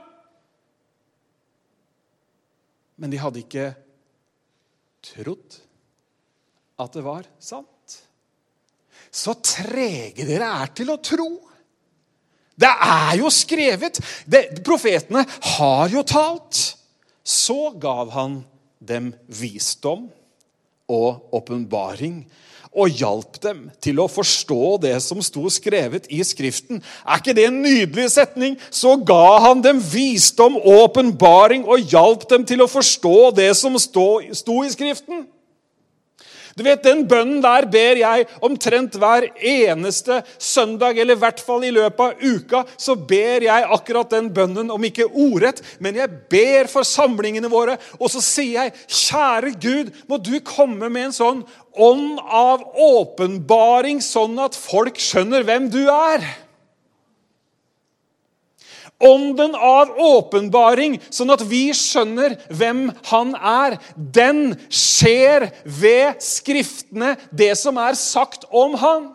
Men 2.98 3.14
de 3.14 3.20
hadde 3.22 3.44
ikke 3.44 3.72
trodd 5.06 5.60
at 6.82 6.94
det 6.94 7.04
var 7.06 7.28
sant. 7.42 8.00
Så 9.12 9.38
trege 9.42 10.26
dere 10.28 10.50
er 10.62 10.74
til 10.78 10.92
å 10.94 10.98
tro. 11.02 11.30
Det 12.58 12.70
er 12.70 13.18
jo 13.20 13.30
skrevet! 13.34 14.00
Det, 14.26 14.64
profetene 14.66 15.24
har 15.58 15.94
jo 15.94 16.04
talt. 16.08 16.74
Så 17.28 17.72
gav 17.78 18.12
han 18.16 18.42
dem 18.80 19.12
visdom 19.28 20.08
og 20.88 21.36
åpenbaring 21.36 22.22
og 22.78 22.94
hjalp 22.94 23.40
dem 23.42 23.64
til 23.82 24.00
å 24.04 24.10
forstå 24.12 24.78
det 24.84 24.96
som 25.02 25.22
sto 25.26 25.48
skrevet 25.52 26.06
i 26.14 26.20
Skriften. 26.26 26.82
Er 27.08 27.22
ikke 27.22 27.36
det 27.38 27.48
en 27.50 27.62
nydelig 27.64 28.12
setning? 28.14 28.58
Så 28.70 28.96
ga 29.08 29.40
han 29.48 29.64
dem 29.66 29.80
visdom 29.82 30.60
og 30.60 30.84
åpenbaring 30.86 31.66
og 31.66 31.90
hjalp 31.90 32.28
dem 32.30 32.46
til 32.48 32.62
å 32.64 32.70
forstå 32.70 33.32
det 33.38 33.50
som 33.58 33.78
sto, 33.82 34.08
sto 34.38 34.60
i 34.64 34.72
Skriften. 34.74 35.26
Du 36.58 36.64
vet, 36.66 36.82
Den 36.82 37.04
bønnen 37.06 37.42
der 37.44 37.68
ber 37.70 38.00
jeg 38.00 38.26
omtrent 38.42 38.96
hver 38.98 39.28
eneste 39.38 40.24
søndag, 40.42 40.98
eller 40.98 41.14
i 41.14 41.22
hvert 41.22 41.42
fall 41.44 41.68
i 41.68 41.74
løpet 41.74 42.02
av 42.02 42.24
uka. 42.24 42.64
Så 42.82 42.96
ber 42.98 43.46
jeg 43.46 43.68
akkurat 43.78 44.10
den 44.10 44.32
bønnen, 44.34 44.72
om 44.74 44.88
ikke 44.88 45.06
ordrett, 45.06 45.62
men 45.80 46.00
jeg 46.00 46.10
ber 46.32 46.72
for 46.72 46.88
samlingene 46.88 47.52
våre. 47.52 47.78
Og 48.02 48.10
så 48.10 48.24
sier 48.26 48.64
jeg, 48.64 48.74
kjære 48.90 49.54
Gud, 49.62 49.94
må 50.10 50.18
du 50.18 50.34
komme 50.42 50.90
med 50.90 51.12
en 51.12 51.16
sånn 51.20 51.46
ånd 51.78 52.18
av 52.26 52.66
åpenbaring, 52.74 54.02
sånn 54.02 54.40
at 54.42 54.58
folk 54.58 54.98
skjønner 54.98 55.46
hvem 55.46 55.70
du 55.70 55.84
er. 55.94 56.26
Ånden 58.98 59.54
av 59.54 59.92
åpenbaring, 60.02 60.96
sånn 61.14 61.30
at 61.30 61.44
vi 61.46 61.68
skjønner 61.78 62.34
hvem 62.50 62.88
han 63.12 63.36
er. 63.38 63.78
Den 63.96 64.56
skjer 64.74 65.52
ved 65.64 66.18
Skriftene, 66.24 67.14
det 67.30 67.54
som 67.60 67.78
er 67.78 68.00
sagt 68.00 68.48
om 68.50 68.74
han. 68.82 69.12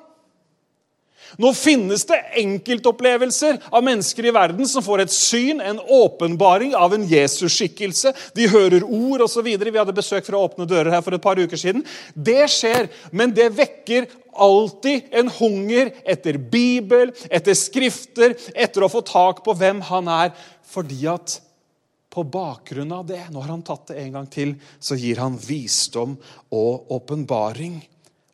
Nå 1.40 1.52
finnes 1.56 2.04
det 2.08 2.18
enkeltopplevelser 2.42 3.58
av 3.72 3.84
mennesker 3.84 4.28
i 4.28 4.34
verden 4.34 4.68
som 4.68 4.84
får 4.84 5.04
et 5.04 5.14
syn, 5.14 5.62
en 5.64 5.80
åpenbaring 5.80 6.74
av 6.76 6.92
en 6.94 7.06
Jesus-skikkelse. 7.08 8.12
De 8.36 8.48
hører 8.52 8.84
ord 8.84 9.24
osv. 9.24 9.48
Vi 9.48 9.78
hadde 9.78 9.96
besøk 9.96 10.28
fra 10.28 10.42
Åpne 10.42 10.68
dører 10.68 10.92
her 10.92 11.04
for 11.04 11.16
et 11.16 11.24
par 11.24 11.40
uker 11.40 11.58
siden. 11.58 11.86
Det 12.14 12.44
skjer, 12.52 12.90
men 13.16 13.32
det 13.34 13.48
vekker 13.56 14.10
alltid 14.32 15.12
en 15.14 15.30
hunger 15.30 15.92
etter 16.04 16.38
Bibel, 16.38 17.12
etter 17.30 17.56
Skrifter, 17.58 18.36
etter 18.54 18.84
å 18.84 18.90
få 18.92 19.02
tak 19.06 19.42
på 19.44 19.54
hvem 19.56 19.82
han 19.88 20.10
er. 20.12 20.32
Fordi 20.72 21.00
at 21.12 21.38
på 22.12 22.24
bakgrunn 22.28 22.92
av 22.92 23.06
det, 23.08 23.22
nå 23.32 23.40
har 23.40 23.54
han 23.54 23.64
tatt 23.64 23.88
det 23.92 24.02
en 24.02 24.18
gang 24.18 24.28
til, 24.28 24.54
så 24.80 24.98
gir 25.00 25.20
han 25.22 25.38
visdom 25.40 26.18
og 26.52 26.92
åpenbaring. 26.92 27.78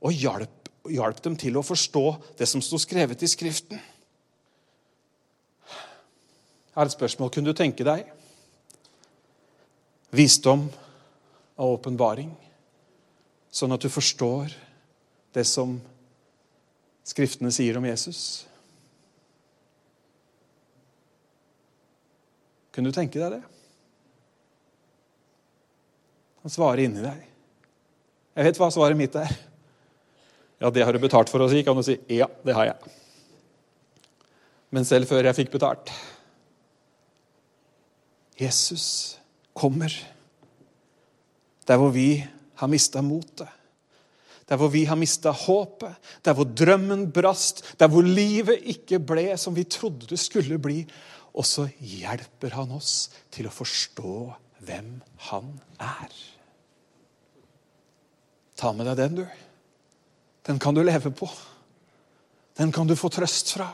Og 0.02 0.14
hjalp, 0.14 0.70
hjalp 0.90 1.22
dem 1.22 1.38
til 1.38 1.58
å 1.58 1.66
forstå 1.66 2.04
det 2.38 2.48
som 2.50 2.62
sto 2.64 2.78
skrevet 2.82 3.22
i 3.22 3.30
Skriften. 3.30 3.80
Her 6.74 6.86
er 6.86 6.90
et 6.90 6.94
spørsmål. 6.94 7.30
Kunne 7.34 7.50
du 7.50 7.58
tenke 7.58 7.86
deg 7.86 8.06
visdom 10.14 10.68
og 11.58 11.74
åpenbaring, 11.78 12.30
sånn 13.50 13.74
at 13.74 13.82
du 13.82 13.90
forstår 13.92 14.54
det 15.36 15.44
som 15.48 15.78
Skriftene 17.08 17.48
sier 17.54 17.78
om 17.78 17.86
Jesus? 17.88 18.18
Kunne 22.74 22.92
du 22.92 22.94
tenke 22.94 23.16
deg 23.16 23.38
det? 23.38 23.40
Han 26.44 26.52
svarer 26.52 26.84
inni 26.84 27.00
deg. 27.00 27.22
Jeg 28.36 28.46
vet 28.50 28.60
hva 28.60 28.68
svaret 28.70 29.00
mitt 29.00 29.16
er. 29.18 29.32
Ja, 30.60 30.70
det 30.74 30.84
har 30.84 30.92
du 30.92 31.00
betalt 31.02 31.32
for 31.32 31.42
å 31.42 31.48
si. 31.50 31.64
Kan 31.66 31.80
du 31.80 31.82
si 31.86 31.96
ja, 32.12 32.28
det 32.44 32.54
har 32.54 32.68
jeg. 32.68 32.92
Men 34.76 34.86
selv 34.86 35.08
før 35.10 35.24
jeg 35.26 35.38
fikk 35.40 35.54
betalt. 35.56 35.90
Jesus 38.38 39.16
kommer 39.56 39.90
der 41.66 41.80
hvor 41.80 41.90
vi 41.94 42.20
har 42.60 42.70
mista 42.70 43.02
motet. 43.02 43.48
Der 44.48 44.56
hvor 44.56 44.70
vi 44.72 44.86
har 44.88 44.96
mista 44.96 45.30
håpet, 45.34 45.92
der 46.24 46.36
hvor 46.36 46.48
drømmen 46.48 47.10
brast, 47.12 47.60
der 47.80 47.90
hvor 47.92 48.06
livet 48.06 48.64
ikke 48.64 49.00
ble 49.00 49.34
som 49.36 49.56
vi 49.56 49.66
trodde 49.68 50.08
det 50.08 50.20
skulle 50.20 50.56
bli. 50.62 50.80
Og 51.36 51.44
så 51.44 51.66
hjelper 51.78 52.56
han 52.56 52.72
oss 52.74 53.10
til 53.34 53.48
å 53.48 53.52
forstå 53.52 54.14
hvem 54.64 54.96
han 55.28 55.52
er. 55.76 56.14
Ta 58.58 58.72
med 58.74 58.88
deg 58.88 58.98
den, 58.98 59.20
du. 59.20 59.26
Den 60.48 60.58
kan 60.58 60.74
du 60.74 60.80
leve 60.82 61.12
på. 61.14 61.28
Den 62.58 62.72
kan 62.74 62.88
du 62.88 62.96
få 62.98 63.10
trøst 63.12 63.52
fra. 63.54 63.68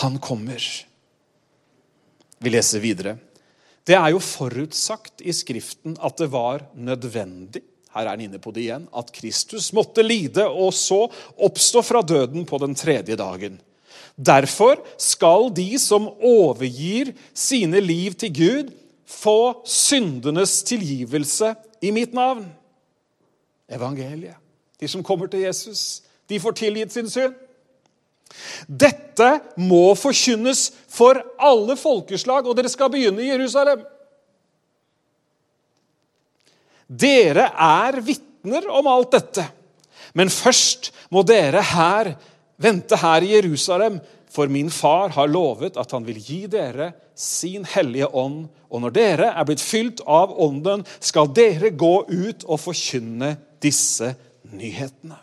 Han 0.00 0.16
kommer. 0.22 0.62
Vi 2.38 2.54
leser 2.54 2.80
videre. 2.80 3.18
Det 3.82 3.98
er 3.98 4.14
jo 4.14 4.22
forutsagt 4.22 5.24
i 5.26 5.34
Skriften 5.34 5.98
at 5.98 6.22
det 6.22 6.30
var 6.32 6.68
nødvendig 6.78 7.64
her 7.92 8.06
er 8.06 8.14
han 8.14 8.24
inne 8.24 8.40
på 8.40 8.52
det 8.54 8.66
igjen, 8.66 8.86
at 8.96 9.12
Kristus 9.14 9.70
måtte 9.76 10.04
lide 10.04 10.46
og 10.48 10.72
så 10.76 11.04
oppstå 11.36 11.82
fra 11.84 12.02
døden 12.02 12.46
på 12.48 12.60
den 12.62 12.76
tredje 12.78 13.16
dagen. 13.20 13.58
Derfor 14.16 14.80
skal 15.00 15.50
de 15.56 15.70
som 15.80 16.08
overgir 16.20 17.12
sine 17.34 17.80
liv 17.80 18.16
til 18.18 18.32
Gud, 18.36 18.72
få 19.12 19.60
syndenes 19.68 20.62
tilgivelse 20.64 21.52
i 21.84 21.90
mitt 21.92 22.14
navn. 22.16 22.46
Evangeliet. 23.68 24.38
De 24.80 24.88
som 24.88 25.04
kommer 25.04 25.28
til 25.30 25.44
Jesus, 25.44 26.02
de 26.28 26.40
får 26.40 26.56
tilgitt 26.58 26.94
sin 26.94 27.10
synd. 27.10 27.34
Dette 28.66 29.28
må 29.60 29.92
forkynnes 29.98 30.70
for 30.90 31.20
alle 31.36 31.76
folkeslag, 31.76 32.46
og 32.48 32.56
dere 32.56 32.72
skal 32.72 32.90
begynne 32.92 33.22
i 33.22 33.28
Jerusalem. 33.28 33.84
Dere 36.92 37.48
er 37.56 38.00
vitner 38.04 38.68
om 38.68 38.88
alt 38.90 39.14
dette. 39.14 39.46
Men 40.12 40.28
først 40.32 40.90
må 41.12 41.22
dere 41.24 41.62
her 41.72 42.12
vente 42.60 42.98
her 43.00 43.24
i 43.24 43.32
Jerusalem, 43.32 44.00
for 44.32 44.48
min 44.48 44.70
far 44.72 45.12
har 45.16 45.28
lovet 45.28 45.76
at 45.80 45.90
han 45.92 46.04
vil 46.06 46.20
gi 46.20 46.44
dere 46.52 46.92
sin 47.16 47.64
hellige 47.68 48.08
ånd. 48.08 48.46
Og 48.72 48.84
når 48.84 48.94
dere 48.96 49.32
er 49.32 49.48
blitt 49.48 49.64
fylt 49.64 50.00
av 50.08 50.32
ånden, 50.40 50.84
skal 51.00 51.32
dere 51.36 51.72
gå 51.76 51.94
ut 52.08 52.46
og 52.48 52.60
forkynne 52.60 53.34
disse 53.62 54.14
nyhetene. 54.52 55.18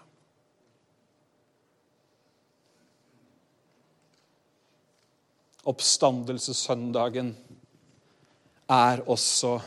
Oppstandelsessøndagen 5.69 7.33
er 8.73 9.01
også 9.05 9.59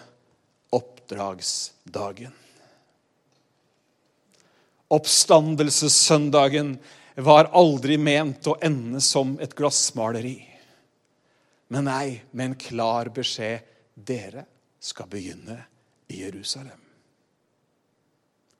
oppdragsdagen. 1.12 2.32
Oppstandelsessøndagen 4.88 6.78
var 7.16 7.50
aldri 7.52 7.96
ment 7.98 8.46
å 8.48 8.56
ende 8.60 9.00
som 9.00 9.38
et 9.40 9.54
glassmaleri. 9.56 10.40
Men 11.72 11.88
nei, 11.88 12.20
med 12.32 12.50
en 12.50 12.56
klar 12.60 13.08
beskjed 13.12 13.64
dere 13.94 14.44
skal 14.80 15.08
begynne 15.08 15.58
i 16.12 16.20
Jerusalem. 16.24 16.80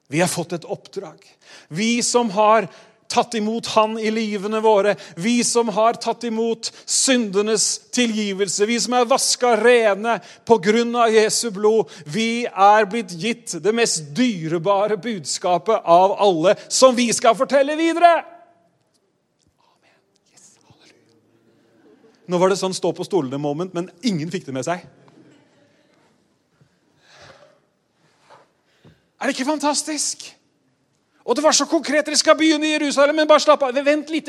Vi 0.09 0.21
har 0.21 0.29
fått 0.29 0.53
et 0.53 0.69
oppdrag. 0.69 1.21
Vi 1.69 2.03
som 2.05 2.31
har 2.37 2.69
tatt 3.13 3.37
imot 3.39 3.69
Han 3.75 3.99
i 4.01 4.11
livene 4.11 4.63
våre. 4.65 4.97
Vi 5.21 5.43
som 5.45 5.69
har 5.77 6.01
tatt 6.01 6.25
imot 6.25 6.71
syndenes 6.89 7.67
tilgivelse. 7.93 8.67
Vi 8.67 8.81
som 8.81 8.97
er 8.97 9.09
vaska 9.09 9.55
rene 9.61 10.19
pga. 10.49 11.07
Jesu 11.13 11.51
blod. 11.53 11.91
Vi 12.07 12.45
er 12.47 12.89
blitt 12.89 13.13
gitt 13.13 13.57
det 13.63 13.75
mest 13.77 14.13
dyrebare 14.17 14.97
budskapet 14.97 15.85
av 15.85 16.17
alle, 16.23 16.55
som 16.69 16.97
vi 16.97 17.11
skal 17.13 17.37
fortelle 17.37 17.77
videre. 17.77 18.23
Nå 22.31 22.39
var 22.39 22.53
det 22.53 22.61
sånn 22.61 22.75
stå 22.75 22.93
på 22.97 23.05
stolene-moment, 23.05 23.75
men 23.75 23.91
ingen 24.07 24.31
fikk 24.33 24.47
det 24.47 24.55
med 24.57 24.65
seg. 24.65 24.85
Er 29.19 29.29
det 29.29 29.35
ikke 29.37 29.51
fantastisk? 29.51 30.25
Og 31.25 31.37
det 31.37 31.45
var 31.45 31.55
så 31.55 31.67
konkret. 31.71 32.07
Dere 32.07 32.19
skal 32.19 32.37
begynne 32.39 32.67
i 32.67 32.73
Jerusalem, 32.75 33.17
men 33.17 33.29
bare 33.31 33.43
slapp 33.43 33.63
av. 33.63 33.77
Vent 33.85 34.11
litt, 34.11 34.29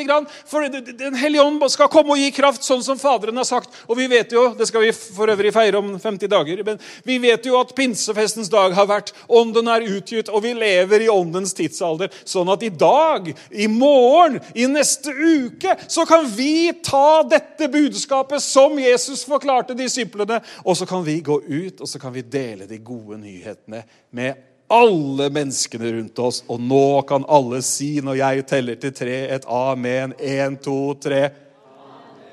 for 0.49 0.67
Den 0.69 1.15
hellige 1.17 1.43
ånd 1.43 1.63
skal 1.71 1.89
komme 1.91 2.13
og 2.13 2.21
gi 2.21 2.29
kraft, 2.35 2.63
sånn 2.63 2.83
som 2.85 2.99
Faderen 2.99 3.37
har 3.37 3.47
sagt. 3.47 3.73
Og 3.87 3.97
vi 3.97 4.07
vet 4.07 4.31
jo, 4.31 4.53
Det 4.53 4.67
skal 4.67 4.81
vi 4.85 4.91
for 4.93 5.29
øvrig 5.29 5.53
feire 5.53 5.77
om 5.77 5.99
50 5.99 6.29
dager. 6.29 6.63
Men 6.63 6.79
vi 7.03 7.17
vet 7.17 7.45
jo 7.45 7.59
at 7.59 7.73
pinsefestens 7.75 8.49
dag 8.49 8.73
har 8.73 8.87
vært. 8.87 9.13
Ånden 9.27 9.67
er 9.67 9.87
utgitt, 9.89 10.29
og 10.29 10.43
vi 10.43 10.53
lever 10.53 11.05
i 11.05 11.09
åndens 11.09 11.53
tidsalder. 11.53 12.13
Sånn 12.25 12.51
at 12.53 12.63
i 12.63 12.69
dag, 12.69 13.33
i 13.51 13.67
morgen, 13.67 14.39
i 14.55 14.67
neste 14.67 15.11
uke, 15.13 15.77
så 15.87 16.05
kan 16.05 16.27
vi 16.29 16.71
ta 16.83 17.23
dette 17.23 17.67
budskapet 17.67 18.41
som 18.43 18.77
Jesus 18.79 19.25
forklarte 19.25 19.77
disiplene, 19.77 20.41
og 20.63 20.77
så 20.77 20.87
kan 20.89 21.03
vi 21.05 21.19
gå 21.21 21.41
ut 21.41 21.81
og 21.81 21.89
så 21.89 21.99
kan 21.99 22.13
vi 22.13 22.21
dele 22.21 22.67
de 22.69 22.77
gode 22.83 23.17
nyhetene 23.21 23.83
med 24.11 24.52
alle 24.73 25.29
menneskene 25.33 25.91
rundt 25.97 26.19
oss. 26.19 26.41
Og 26.49 26.61
nå 26.61 27.01
kan 27.09 27.25
alle 27.29 27.61
si, 27.65 27.95
når 28.01 28.19
jeg 28.19 28.45
teller 28.49 28.81
til 28.81 28.93
tre, 28.97 29.17
et 29.35 29.47
amen. 29.49 30.15
Én, 30.17 30.57
to, 30.63 30.95
tre. 31.01 31.23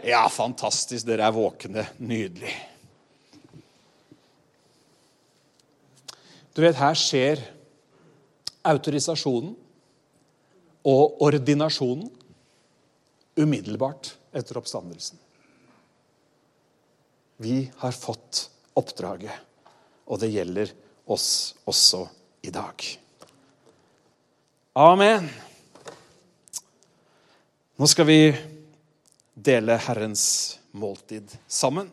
Ja, 0.07 0.25
fantastisk. 0.33 1.05
Dere 1.09 1.29
er 1.29 1.37
våkne. 1.37 1.87
Nydelig. 2.01 2.55
Du 6.57 6.65
vet, 6.65 6.79
her 6.81 6.97
skjer 6.99 7.43
autorisasjonen 8.67 9.53
og 10.91 11.21
ordinasjonen 11.25 12.09
umiddelbart 13.41 14.15
etter 14.37 14.59
oppstandelsen. 14.61 15.19
Vi 17.41 17.63
har 17.81 17.97
fått 17.97 18.43
oppdraget, 18.77 19.33
og 20.09 20.21
det 20.21 20.33
gjelder 20.35 20.73
oss 21.11 21.29
også 21.69 22.03
i 22.43 22.51
dag. 22.51 22.85
Amen. 24.73 25.29
Nå 27.77 27.87
skal 27.87 28.07
vi 28.07 28.21
dele 29.35 29.77
Herrens 29.77 30.59
måltid 30.71 31.33
sammen. 31.47 31.91